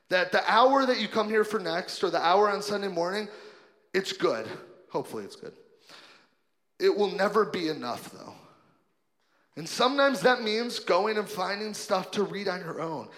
That 0.09 0.31
the 0.31 0.43
hour 0.47 0.85
that 0.85 0.99
you 0.99 1.07
come 1.07 1.27
here 1.27 1.43
for 1.43 1.59
next 1.59 2.03
or 2.03 2.12
the 2.12 2.23
hour 2.23 2.51
on 2.51 2.62
Sunday 2.62 2.88
morning, 2.88 3.27
it's 3.95 4.13
good. 4.13 4.47
Hopefully, 4.89 5.23
it's 5.23 5.36
good. 5.36 5.54
It 6.80 6.95
will 6.95 7.12
never 7.12 7.45
be 7.45 7.67
enough, 7.67 8.12
though. 8.12 8.34
And 9.56 9.67
sometimes 9.67 10.21
that 10.21 10.41
means 10.41 10.80
going 10.80 11.17
and 11.17 11.28
finding 11.28 11.73
stuff 11.73 12.12
to 12.12 12.23
read 12.23 12.47
on 12.47 12.62
your 12.62 12.82
own. 12.82 13.10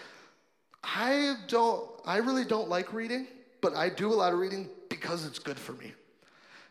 I 0.84 1.36
don't, 1.48 1.88
I 2.06 2.18
really 2.18 2.46
don't 2.46 2.68
like 2.68 2.94
reading, 2.94 3.28
but 3.62 3.76
I 3.76 3.90
do 3.90 4.12
a 4.12 4.16
lot 4.16 4.34
of 4.34 4.40
reading 4.40 4.68
because 4.90 5.26
it's 5.26 5.38
good 5.38 5.60
for 5.60 5.74
me. 5.74 5.94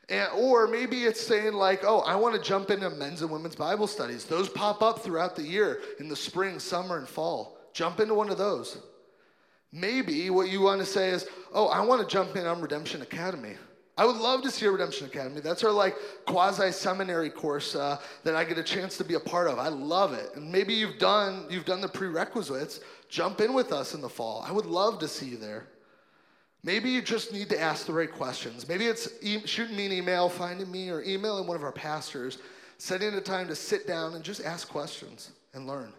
And, 0.08 0.28
or 0.34 0.66
maybe 0.66 1.04
it's 1.04 1.20
saying, 1.20 1.52
like, 1.52 1.84
oh, 1.84 2.00
I 2.00 2.16
want 2.16 2.34
to 2.34 2.42
jump 2.42 2.70
into 2.70 2.90
men's 2.90 3.22
and 3.22 3.30
women's 3.30 3.54
Bible 3.54 3.86
studies. 3.86 4.24
Those 4.24 4.48
pop 4.48 4.82
up 4.82 4.98
throughout 4.98 5.36
the 5.36 5.44
year 5.44 5.80
in 6.00 6.08
the 6.08 6.16
spring, 6.16 6.58
summer, 6.58 6.98
and 6.98 7.08
fall. 7.08 7.56
Jump 7.72 8.00
into 8.00 8.14
one 8.14 8.28
of 8.28 8.38
those. 8.38 8.78
Maybe 9.72 10.28
what 10.30 10.48
you 10.48 10.62
want 10.62 10.80
to 10.80 10.86
say 10.86 11.10
is, 11.10 11.26
oh, 11.54 11.68
I 11.68 11.84
want 11.84 12.00
to 12.02 12.12
jump 12.12 12.34
in 12.34 12.44
on 12.44 12.60
Redemption 12.60 13.02
Academy. 13.02 13.54
I 14.00 14.06
would 14.06 14.16
love 14.16 14.40
to 14.44 14.50
see 14.50 14.64
a 14.64 14.70
Redemption 14.70 15.08
Academy. 15.08 15.42
That's 15.42 15.62
our 15.62 15.70
like 15.70 15.94
quasi 16.24 16.72
seminary 16.72 17.28
course 17.28 17.74
uh, 17.76 17.98
that 18.24 18.34
I 18.34 18.44
get 18.44 18.56
a 18.56 18.62
chance 18.62 18.96
to 18.96 19.04
be 19.04 19.12
a 19.12 19.20
part 19.20 19.46
of. 19.46 19.58
I 19.58 19.68
love 19.68 20.14
it. 20.14 20.34
And 20.36 20.50
maybe 20.50 20.72
you've 20.72 20.98
done 20.98 21.44
you've 21.50 21.66
done 21.66 21.82
the 21.82 21.88
prerequisites. 21.88 22.80
Jump 23.10 23.42
in 23.42 23.52
with 23.52 23.72
us 23.74 23.92
in 23.92 24.00
the 24.00 24.08
fall. 24.08 24.42
I 24.48 24.52
would 24.52 24.64
love 24.64 25.00
to 25.00 25.08
see 25.08 25.26
you 25.26 25.36
there. 25.36 25.66
Maybe 26.64 26.88
you 26.88 27.02
just 27.02 27.30
need 27.30 27.50
to 27.50 27.60
ask 27.60 27.84
the 27.84 27.92
right 27.92 28.10
questions. 28.10 28.66
Maybe 28.66 28.86
it's 28.86 29.10
e- 29.20 29.46
shooting 29.46 29.76
me 29.76 29.84
an 29.84 29.92
email, 29.92 30.30
finding 30.30 30.70
me, 30.70 30.88
or 30.88 31.02
emailing 31.02 31.46
one 31.46 31.58
of 31.58 31.62
our 31.62 31.70
pastors, 31.70 32.38
setting 32.78 33.12
a 33.12 33.20
time 33.20 33.48
to 33.48 33.54
sit 33.54 33.86
down 33.86 34.14
and 34.14 34.24
just 34.24 34.42
ask 34.42 34.66
questions 34.66 35.32
and 35.52 35.66
learn. 35.66 35.92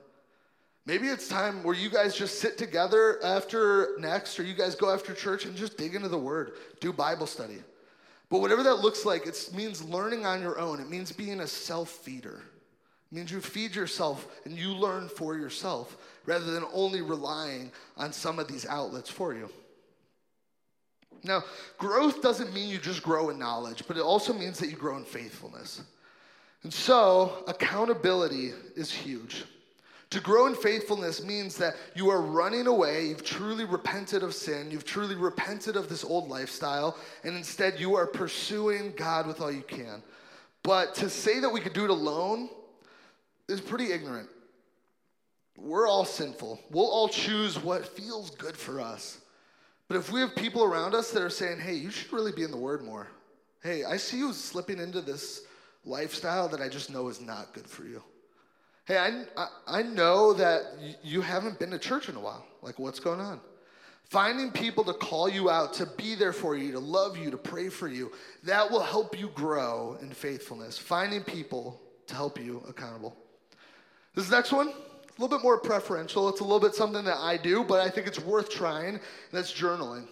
Maybe 0.87 1.05
it's 1.05 1.27
time 1.27 1.61
where 1.61 1.75
you 1.75 1.91
guys 1.91 2.15
just 2.15 2.39
sit 2.39 2.57
together 2.57 3.23
after 3.23 3.89
next, 3.99 4.39
or 4.39 4.43
you 4.43 4.55
guys 4.55 4.73
go 4.73 4.91
after 4.91 5.13
church 5.13 5.45
and 5.45 5.55
just 5.55 5.77
dig 5.77 5.93
into 5.93 6.09
the 6.09 6.17
Word, 6.17 6.53
do 6.79 6.91
Bible 6.91 7.27
study. 7.27 7.59
But 8.31 8.39
whatever 8.39 8.63
that 8.63 8.75
looks 8.75 9.05
like, 9.05 9.27
it 9.27 9.49
means 9.53 9.83
learning 9.83 10.25
on 10.25 10.41
your 10.41 10.57
own. 10.57 10.79
It 10.79 10.89
means 10.89 11.11
being 11.11 11.41
a 11.41 11.47
self 11.47 11.89
feeder. 11.89 12.41
It 13.11 13.15
means 13.15 13.29
you 13.29 13.41
feed 13.41 13.75
yourself 13.75 14.25
and 14.45 14.57
you 14.57 14.69
learn 14.69 15.09
for 15.09 15.37
yourself 15.37 15.97
rather 16.25 16.45
than 16.45 16.63
only 16.73 17.01
relying 17.01 17.73
on 17.97 18.13
some 18.13 18.39
of 18.39 18.47
these 18.47 18.65
outlets 18.65 19.09
for 19.09 19.33
you. 19.33 19.49
Now, 21.23 21.43
growth 21.77 22.21
doesn't 22.21 22.53
mean 22.53 22.69
you 22.69 22.77
just 22.77 23.03
grow 23.03 23.29
in 23.29 23.37
knowledge, 23.37 23.83
but 23.85 23.97
it 23.97 24.01
also 24.01 24.31
means 24.31 24.57
that 24.59 24.69
you 24.69 24.77
grow 24.77 24.95
in 24.95 25.03
faithfulness. 25.03 25.83
And 26.63 26.73
so, 26.73 27.43
accountability 27.47 28.53
is 28.77 28.91
huge. 28.91 29.43
To 30.11 30.19
grow 30.19 30.47
in 30.47 30.55
faithfulness 30.55 31.23
means 31.23 31.55
that 31.57 31.75
you 31.95 32.09
are 32.09 32.21
running 32.21 32.67
away, 32.67 33.07
you've 33.07 33.23
truly 33.23 33.63
repented 33.63 34.23
of 34.23 34.35
sin, 34.35 34.69
you've 34.69 34.85
truly 34.85 35.15
repented 35.15 35.77
of 35.77 35.87
this 35.87 36.03
old 36.03 36.27
lifestyle, 36.27 36.97
and 37.23 37.35
instead 37.35 37.79
you 37.79 37.95
are 37.95 38.05
pursuing 38.05 38.91
God 38.97 39.25
with 39.25 39.39
all 39.39 39.51
you 39.51 39.61
can. 39.61 40.03
But 40.63 40.95
to 40.95 41.09
say 41.09 41.39
that 41.39 41.49
we 41.49 41.61
could 41.61 41.71
do 41.71 41.85
it 41.85 41.89
alone 41.89 42.49
is 43.47 43.61
pretty 43.61 43.93
ignorant. 43.93 44.27
We're 45.57 45.87
all 45.87 46.05
sinful. 46.05 46.59
We'll 46.71 46.91
all 46.91 47.07
choose 47.07 47.57
what 47.61 47.87
feels 47.87 48.31
good 48.31 48.57
for 48.57 48.81
us. 48.81 49.19
But 49.87 49.95
if 49.95 50.11
we 50.11 50.19
have 50.19 50.35
people 50.35 50.63
around 50.63 50.93
us 50.93 51.11
that 51.11 51.21
are 51.21 51.29
saying, 51.29 51.59
hey, 51.59 51.75
you 51.75 51.89
should 51.89 52.11
really 52.11 52.31
be 52.33 52.43
in 52.43 52.51
the 52.51 52.57
Word 52.57 52.83
more. 52.83 53.07
Hey, 53.63 53.85
I 53.85 53.95
see 53.95 54.17
you 54.17 54.33
slipping 54.33 54.79
into 54.79 54.99
this 54.99 55.43
lifestyle 55.85 56.49
that 56.49 56.59
I 56.59 56.67
just 56.67 56.91
know 56.91 57.07
is 57.07 57.21
not 57.21 57.53
good 57.53 57.67
for 57.67 57.85
you. 57.85 58.03
Hey, 58.85 58.97
I, 59.37 59.47
I, 59.67 59.83
know 59.83 60.33
that 60.33 60.63
you 61.03 61.21
haven't 61.21 61.59
been 61.59 61.69
to 61.69 61.77
church 61.77 62.09
in 62.09 62.15
a 62.15 62.19
while. 62.19 62.45
Like, 62.61 62.79
what's 62.79 62.99
going 62.99 63.19
on? 63.19 63.39
Finding 64.05 64.51
people 64.51 64.83
to 64.83 64.93
call 64.93 65.29
you 65.29 65.49
out, 65.49 65.73
to 65.75 65.85
be 65.85 66.15
there 66.15 66.33
for 66.33 66.55
you, 66.57 66.71
to 66.71 66.79
love 66.79 67.15
you, 67.15 67.29
to 67.31 67.37
pray 67.37 67.69
for 67.69 67.87
you, 67.87 68.11
that 68.43 68.69
will 68.69 68.81
help 68.81 69.17
you 69.17 69.29
grow 69.29 69.97
in 70.01 70.11
faithfulness. 70.11 70.77
Finding 70.77 71.23
people 71.23 71.79
to 72.07 72.15
help 72.15 72.39
you 72.39 72.63
accountable. 72.67 73.15
This 74.15 74.29
next 74.29 74.51
one, 74.51 74.67
a 74.67 75.21
little 75.21 75.37
bit 75.37 75.43
more 75.43 75.59
preferential. 75.59 76.27
It's 76.27 76.41
a 76.41 76.43
little 76.43 76.59
bit 76.59 76.73
something 76.73 77.05
that 77.05 77.17
I 77.17 77.37
do, 77.37 77.63
but 77.63 77.79
I 77.79 77.89
think 77.89 78.07
it's 78.07 78.19
worth 78.19 78.49
trying. 78.49 78.99
That's 79.31 79.53
journaling. 79.53 80.07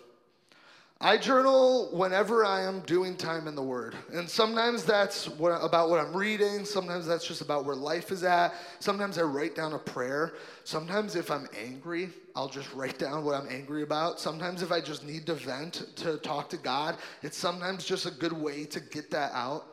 I 1.02 1.16
journal 1.16 1.88
whenever 1.94 2.44
I 2.44 2.64
am 2.64 2.82
doing 2.82 3.16
time 3.16 3.48
in 3.48 3.56
the 3.56 3.64
Word. 3.64 3.96
And 4.12 4.30
sometimes 4.30 4.84
that's 4.84 5.30
what, 5.30 5.52
about 5.64 5.90
what 5.90 5.98
I'm 5.98 6.14
reading. 6.14 6.66
Sometimes 6.66 7.08
that's 7.08 7.26
just 7.26 7.40
about 7.40 7.64
where 7.64 7.76
life 7.76 8.12
is 8.12 8.26
at. 8.26 8.54
Sometimes 8.80 9.18
I 9.18 9.22
write 9.22 9.56
down 9.56 9.72
a 9.72 9.80
prayer. 9.80 10.34
Sometimes 10.66 11.16
if 11.16 11.32
I'm 11.32 11.48
angry, 11.58 12.10
I'll 12.36 12.50
just 12.50 12.74
write 12.74 13.00
down 13.00 13.24
what 13.24 13.34
I'm 13.34 13.48
angry 13.50 13.84
about. 13.84 14.20
Sometimes 14.20 14.62
if 14.62 14.74
I 14.74 14.82
just 14.82 15.06
need 15.06 15.26
to 15.28 15.36
vent, 15.36 15.96
to 15.96 16.18
talk 16.18 16.50
to 16.50 16.58
God, 16.58 16.98
it's 17.24 17.38
sometimes 17.38 17.86
just 17.86 18.06
a 18.06 18.12
good 18.12 18.34
way 18.34 18.66
to 18.66 18.82
get 18.82 19.10
that 19.12 19.32
out. 19.34 19.68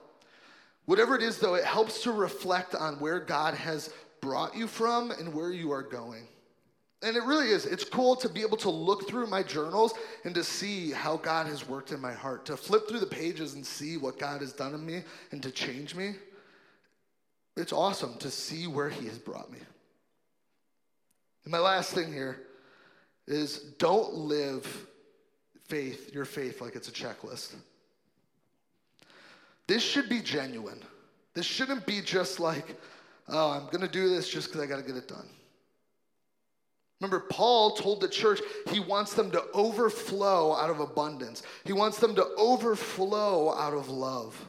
Whatever 0.84 1.16
it 1.16 1.24
is, 1.24 1.38
though, 1.38 1.54
it 1.54 1.64
helps 1.64 2.04
to 2.04 2.12
reflect 2.12 2.76
on 2.76 3.00
where 3.00 3.18
God 3.18 3.54
has 3.54 3.92
brought 4.20 4.56
you 4.56 4.68
from 4.68 5.10
and 5.10 5.34
where 5.34 5.50
you 5.50 5.72
are 5.72 5.82
going. 5.82 6.28
And 7.02 7.16
it 7.16 7.22
really 7.24 7.48
is. 7.48 7.66
It's 7.66 7.84
cool 7.84 8.16
to 8.16 8.28
be 8.28 8.40
able 8.40 8.56
to 8.58 8.70
look 8.70 9.06
through 9.06 9.26
my 9.26 9.42
journals 9.42 9.92
and 10.24 10.34
to 10.34 10.42
see 10.42 10.90
how 10.90 11.18
God 11.18 11.46
has 11.46 11.68
worked 11.68 11.92
in 11.92 12.00
my 12.00 12.12
heart, 12.12 12.46
to 12.46 12.56
flip 12.56 12.88
through 12.88 13.00
the 13.00 13.06
pages 13.06 13.54
and 13.54 13.64
see 13.64 13.96
what 13.96 14.18
God 14.18 14.40
has 14.40 14.52
done 14.52 14.74
in 14.74 14.84
me 14.84 15.02
and 15.30 15.42
to 15.42 15.50
change 15.50 15.94
me. 15.94 16.14
It's 17.56 17.72
awesome 17.72 18.16
to 18.18 18.30
see 18.30 18.66
where 18.66 18.88
He 18.88 19.06
has 19.06 19.18
brought 19.18 19.52
me. 19.52 19.58
And 21.44 21.52
my 21.52 21.58
last 21.58 21.92
thing 21.92 22.12
here 22.12 22.40
is 23.26 23.58
don't 23.78 24.14
live 24.14 24.66
faith, 25.68 26.14
your 26.14 26.24
faith, 26.24 26.60
like 26.60 26.76
it's 26.76 26.88
a 26.88 26.92
checklist. 26.92 27.54
This 29.66 29.82
should 29.82 30.08
be 30.08 30.20
genuine. 30.20 30.80
This 31.34 31.44
shouldn't 31.44 31.86
be 31.86 32.00
just 32.00 32.40
like, 32.40 32.76
oh, 33.28 33.50
I'm 33.50 33.66
going 33.66 33.80
to 33.80 33.88
do 33.88 34.08
this 34.08 34.28
just 34.28 34.48
because 34.48 34.62
I 34.62 34.66
got 34.66 34.76
to 34.76 34.82
get 34.82 34.96
it 34.96 35.08
done. 35.08 35.28
Remember, 37.00 37.26
Paul 37.28 37.72
told 37.72 38.00
the 38.00 38.08
church 38.08 38.40
he 38.70 38.80
wants 38.80 39.12
them 39.12 39.30
to 39.32 39.44
overflow 39.52 40.54
out 40.54 40.70
of 40.70 40.80
abundance. 40.80 41.42
He 41.64 41.72
wants 41.72 41.98
them 41.98 42.14
to 42.14 42.26
overflow 42.38 43.54
out 43.54 43.74
of 43.74 43.88
love. 43.88 44.48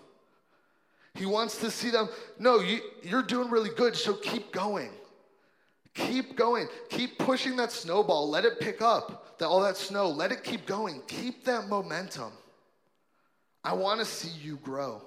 He 1.13 1.25
wants 1.25 1.57
to 1.57 1.71
see 1.71 1.89
them, 1.89 2.07
no, 2.39 2.59
you, 2.59 2.79
you're 3.01 3.23
doing 3.23 3.49
really 3.49 3.71
good, 3.71 3.95
so 3.95 4.13
keep 4.13 4.51
going. 4.51 4.91
Keep 5.93 6.35
going. 6.35 6.67
Keep 6.89 7.17
pushing 7.17 7.55
that 7.57 7.71
snowball. 7.71 8.29
Let 8.29 8.45
it 8.45 8.59
pick 8.59 8.81
up, 8.81 9.39
that, 9.39 9.47
all 9.47 9.61
that 9.61 9.77
snow. 9.77 10.09
Let 10.09 10.31
it 10.31 10.43
keep 10.43 10.65
going. 10.65 11.01
Keep 11.07 11.43
that 11.45 11.67
momentum. 11.67 12.31
I 13.63 13.73
want 13.73 13.99
to 13.99 14.05
see 14.05 14.29
you 14.41 14.57
grow. 14.57 15.01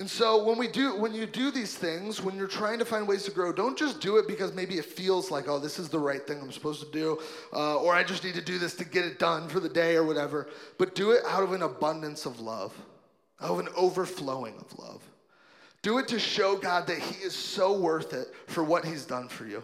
And 0.00 0.08
so 0.08 0.42
when 0.42 0.56
we 0.56 0.66
do 0.66 0.96
when 0.96 1.12
you 1.12 1.26
do 1.26 1.50
these 1.50 1.76
things, 1.76 2.22
when 2.22 2.34
you're 2.34 2.48
trying 2.48 2.78
to 2.78 2.86
find 2.86 3.06
ways 3.06 3.24
to 3.24 3.30
grow, 3.30 3.52
don't 3.52 3.76
just 3.76 4.00
do 4.00 4.16
it 4.16 4.26
because 4.26 4.54
maybe 4.54 4.78
it 4.78 4.86
feels 4.86 5.30
like, 5.30 5.46
oh, 5.46 5.58
this 5.58 5.78
is 5.78 5.90
the 5.90 5.98
right 5.98 6.26
thing 6.26 6.40
I'm 6.40 6.50
supposed 6.50 6.82
to 6.82 6.90
do, 6.90 7.20
uh, 7.52 7.76
or 7.76 7.92
I 7.92 8.02
just 8.02 8.24
need 8.24 8.34
to 8.36 8.40
do 8.40 8.58
this 8.58 8.74
to 8.76 8.86
get 8.86 9.04
it 9.04 9.18
done 9.18 9.46
for 9.46 9.60
the 9.60 9.68
day 9.68 9.96
or 9.96 10.04
whatever. 10.04 10.48
But 10.78 10.94
do 10.94 11.10
it 11.10 11.22
out 11.26 11.42
of 11.42 11.52
an 11.52 11.60
abundance 11.60 12.24
of 12.24 12.40
love, 12.40 12.74
out 13.42 13.50
of 13.50 13.58
an 13.58 13.68
overflowing 13.76 14.54
of 14.56 14.78
love. 14.78 15.02
Do 15.82 15.98
it 15.98 16.08
to 16.08 16.18
show 16.18 16.56
God 16.56 16.86
that 16.86 16.98
He 16.98 17.22
is 17.22 17.36
so 17.36 17.78
worth 17.78 18.14
it 18.14 18.28
for 18.46 18.64
what 18.64 18.86
He's 18.86 19.04
done 19.04 19.28
for 19.28 19.44
you. 19.44 19.62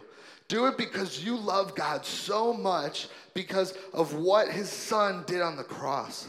Do 0.48 0.66
it 0.66 0.76
because 0.76 1.24
you 1.24 1.34
love 1.34 1.74
God 1.74 2.04
so 2.04 2.52
much 2.52 3.08
because 3.32 3.72
of 3.94 4.12
what 4.12 4.48
His 4.48 4.68
Son 4.68 5.24
did 5.26 5.40
on 5.40 5.56
the 5.56 5.64
cross. 5.64 6.28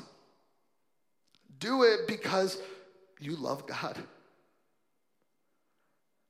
Do 1.59 1.83
it 1.83 2.07
because 2.07 2.61
you 3.19 3.35
love 3.35 3.67
God. 3.67 3.97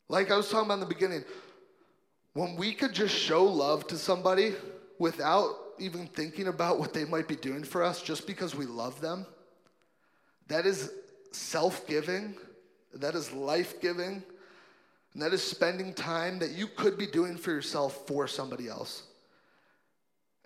Like 0.10 0.32
I 0.32 0.38
was 0.38 0.50
talking 0.50 0.66
about 0.66 0.76
in 0.76 0.80
the 0.82 0.86
beginning, 0.86 1.24
when 2.34 2.56
we 2.56 2.74
could 2.74 2.94
just 2.94 3.16
show 3.16 3.44
love 3.44 3.88
to 3.88 3.98
somebody 3.98 4.54
without 5.00 5.56
even 5.80 6.08
thinking 6.08 6.48
about 6.48 6.80
what 6.80 6.94
they 6.94 7.06
might 7.06 7.28
be 7.28 7.36
doing 7.36 7.64
for 7.64 7.84
us 7.84 8.02
just 8.02 8.26
because 8.26 8.56
we 8.56 8.66
love 8.66 9.02
them, 9.02 9.26
that 10.48 10.66
is 10.66 10.92
self 11.32 11.86
giving, 11.88 12.36
that 12.94 13.16
is 13.16 13.32
life 13.32 13.82
giving, 13.82 14.24
and 15.14 15.22
that 15.22 15.34
is 15.34 15.44
spending 15.44 15.94
time 15.94 16.40
that 16.40 16.52
you 16.52 16.68
could 16.68 16.98
be 16.98 17.08
doing 17.08 17.38
for 17.38 17.52
yourself 17.52 18.08
for 18.08 18.28
somebody 18.28 18.68
else. 18.68 19.04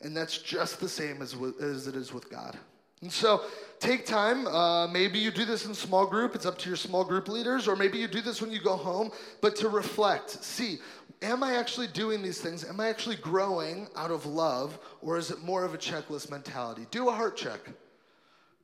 And 0.02 0.18
that's 0.18 0.38
just 0.38 0.80
the 0.80 0.90
same 0.90 1.22
as, 1.22 1.36
as 1.62 1.88
it 1.88 1.96
is 1.96 2.12
with 2.12 2.30
God. 2.30 2.58
And 3.02 3.12
so 3.12 3.44
take 3.80 4.06
time. 4.06 4.48
Uh, 4.48 4.88
maybe 4.88 5.20
you 5.20 5.32
do 5.32 5.44
this 5.44 5.66
in 5.66 5.74
small 5.74 6.06
group. 6.06 6.36
It's 6.36 6.46
up 6.46 6.58
to 6.60 6.70
your 6.70 6.78
small 6.78 7.04
group 7.04 7.28
leaders, 7.28 7.68
or 7.68 7.76
maybe 7.76 7.98
you 7.98 8.08
do 8.08 8.22
this 8.22 8.42
when 8.42 8.52
you 8.52 8.62
go 8.62 8.76
home, 8.76 9.12
but 9.42 9.56
to 9.58 9.70
reflect. 9.70 10.44
See, 10.44 10.80
am 11.22 11.44
I 11.44 11.56
actually 11.56 11.88
doing 11.88 12.22
these 12.22 12.40
things? 12.40 12.64
Am 12.64 12.80
I 12.80 12.90
actually 12.90 13.16
growing 13.18 13.88
out 13.96 14.12
of 14.12 14.26
love, 14.26 14.78
or 15.02 15.18
is 15.18 15.32
it 15.32 15.42
more 15.42 15.64
of 15.64 15.74
a 15.74 15.78
checklist 15.78 16.30
mentality? 16.30 16.86
Do 16.92 17.10
a 17.10 17.12
heart 17.12 17.36
check. 17.36 17.60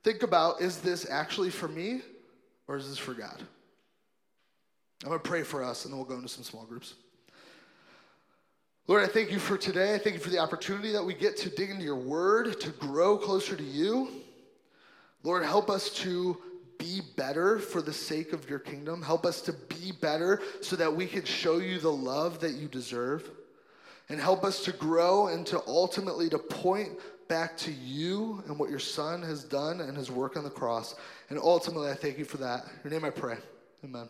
Think 0.04 0.23
about 0.23 0.62
is 0.62 0.80
this 0.80 1.10
actually 1.10 1.50
for 1.50 1.67
me, 1.67 2.02
or 2.67 2.78
is 2.78 2.88
this 2.88 2.97
for 2.97 3.13
God? 3.13 3.41
I'm 5.04 5.12
to 5.12 5.19
pray 5.19 5.43
for 5.43 5.63
us, 5.63 5.86
and 5.86 5.93
then 5.93 6.00
we'll 6.00 6.08
go 6.08 6.15
into 6.15 6.28
some 6.28 6.43
small 6.43 6.65
groups. 6.65 6.95
Lord, 8.88 9.04
I 9.04 9.08
thank 9.08 9.32
you 9.32 9.39
for 9.39 9.58
today. 9.58 9.93
I 9.93 9.97
thank 9.97 10.15
you 10.15 10.21
for 10.21 10.30
the 10.30 10.39
opportunity 10.39 10.93
that 10.93 11.04
we 11.04 11.13
get 11.13 11.38
to 11.38 11.50
dig 11.50 11.69
into 11.71 11.84
your 11.84 11.97
word, 11.97 12.60
to 12.62 12.69
grow 12.69 13.17
closer 13.17 13.56
to 13.56 13.63
you. 13.63 14.10
Lord, 15.23 15.43
help 15.43 15.69
us 15.69 15.89
to 16.01 16.38
be 16.77 17.01
better 17.15 17.60
for 17.60 17.82
the 17.82 17.93
sake 17.93 18.34
of 18.34 18.49
your 18.49 18.60
kingdom. 18.60 19.01
Help 19.01 19.25
us 19.25 19.41
to 19.41 19.53
be 19.53 19.91
better 19.99 20.41
so 20.62 20.75
that 20.75 20.95
we 20.95 21.08
can 21.08 21.25
show 21.25 21.58
you 21.58 21.80
the 21.80 21.91
love 21.91 22.39
that 22.39 22.51
you 22.51 22.67
deserve. 22.67 23.30
And 24.10 24.19
help 24.21 24.45
us 24.45 24.63
to 24.65 24.71
grow 24.71 25.27
and 25.27 25.45
to 25.47 25.62
ultimately 25.67 26.30
to 26.30 26.38
point 26.38 26.91
back 27.27 27.58
to 27.58 27.71
you 27.71 28.41
and 28.47 28.58
what 28.58 28.69
your 28.69 28.80
son 28.80 29.21
has 29.21 29.43
done 29.43 29.82
and 29.82 29.97
his 29.97 30.10
work 30.10 30.38
on 30.38 30.43
the 30.43 30.49
cross. 30.49 30.95
And 31.30 31.38
ultimately, 31.39 31.89
I 31.89 31.95
thank 31.95 32.17
you 32.17 32.25
for 32.25 32.38
that. 32.38 32.63
In 32.84 32.91
your 32.91 32.99
name 32.99 33.06
I 33.06 33.10
pray. 33.10 33.38
Amen. 33.84 34.08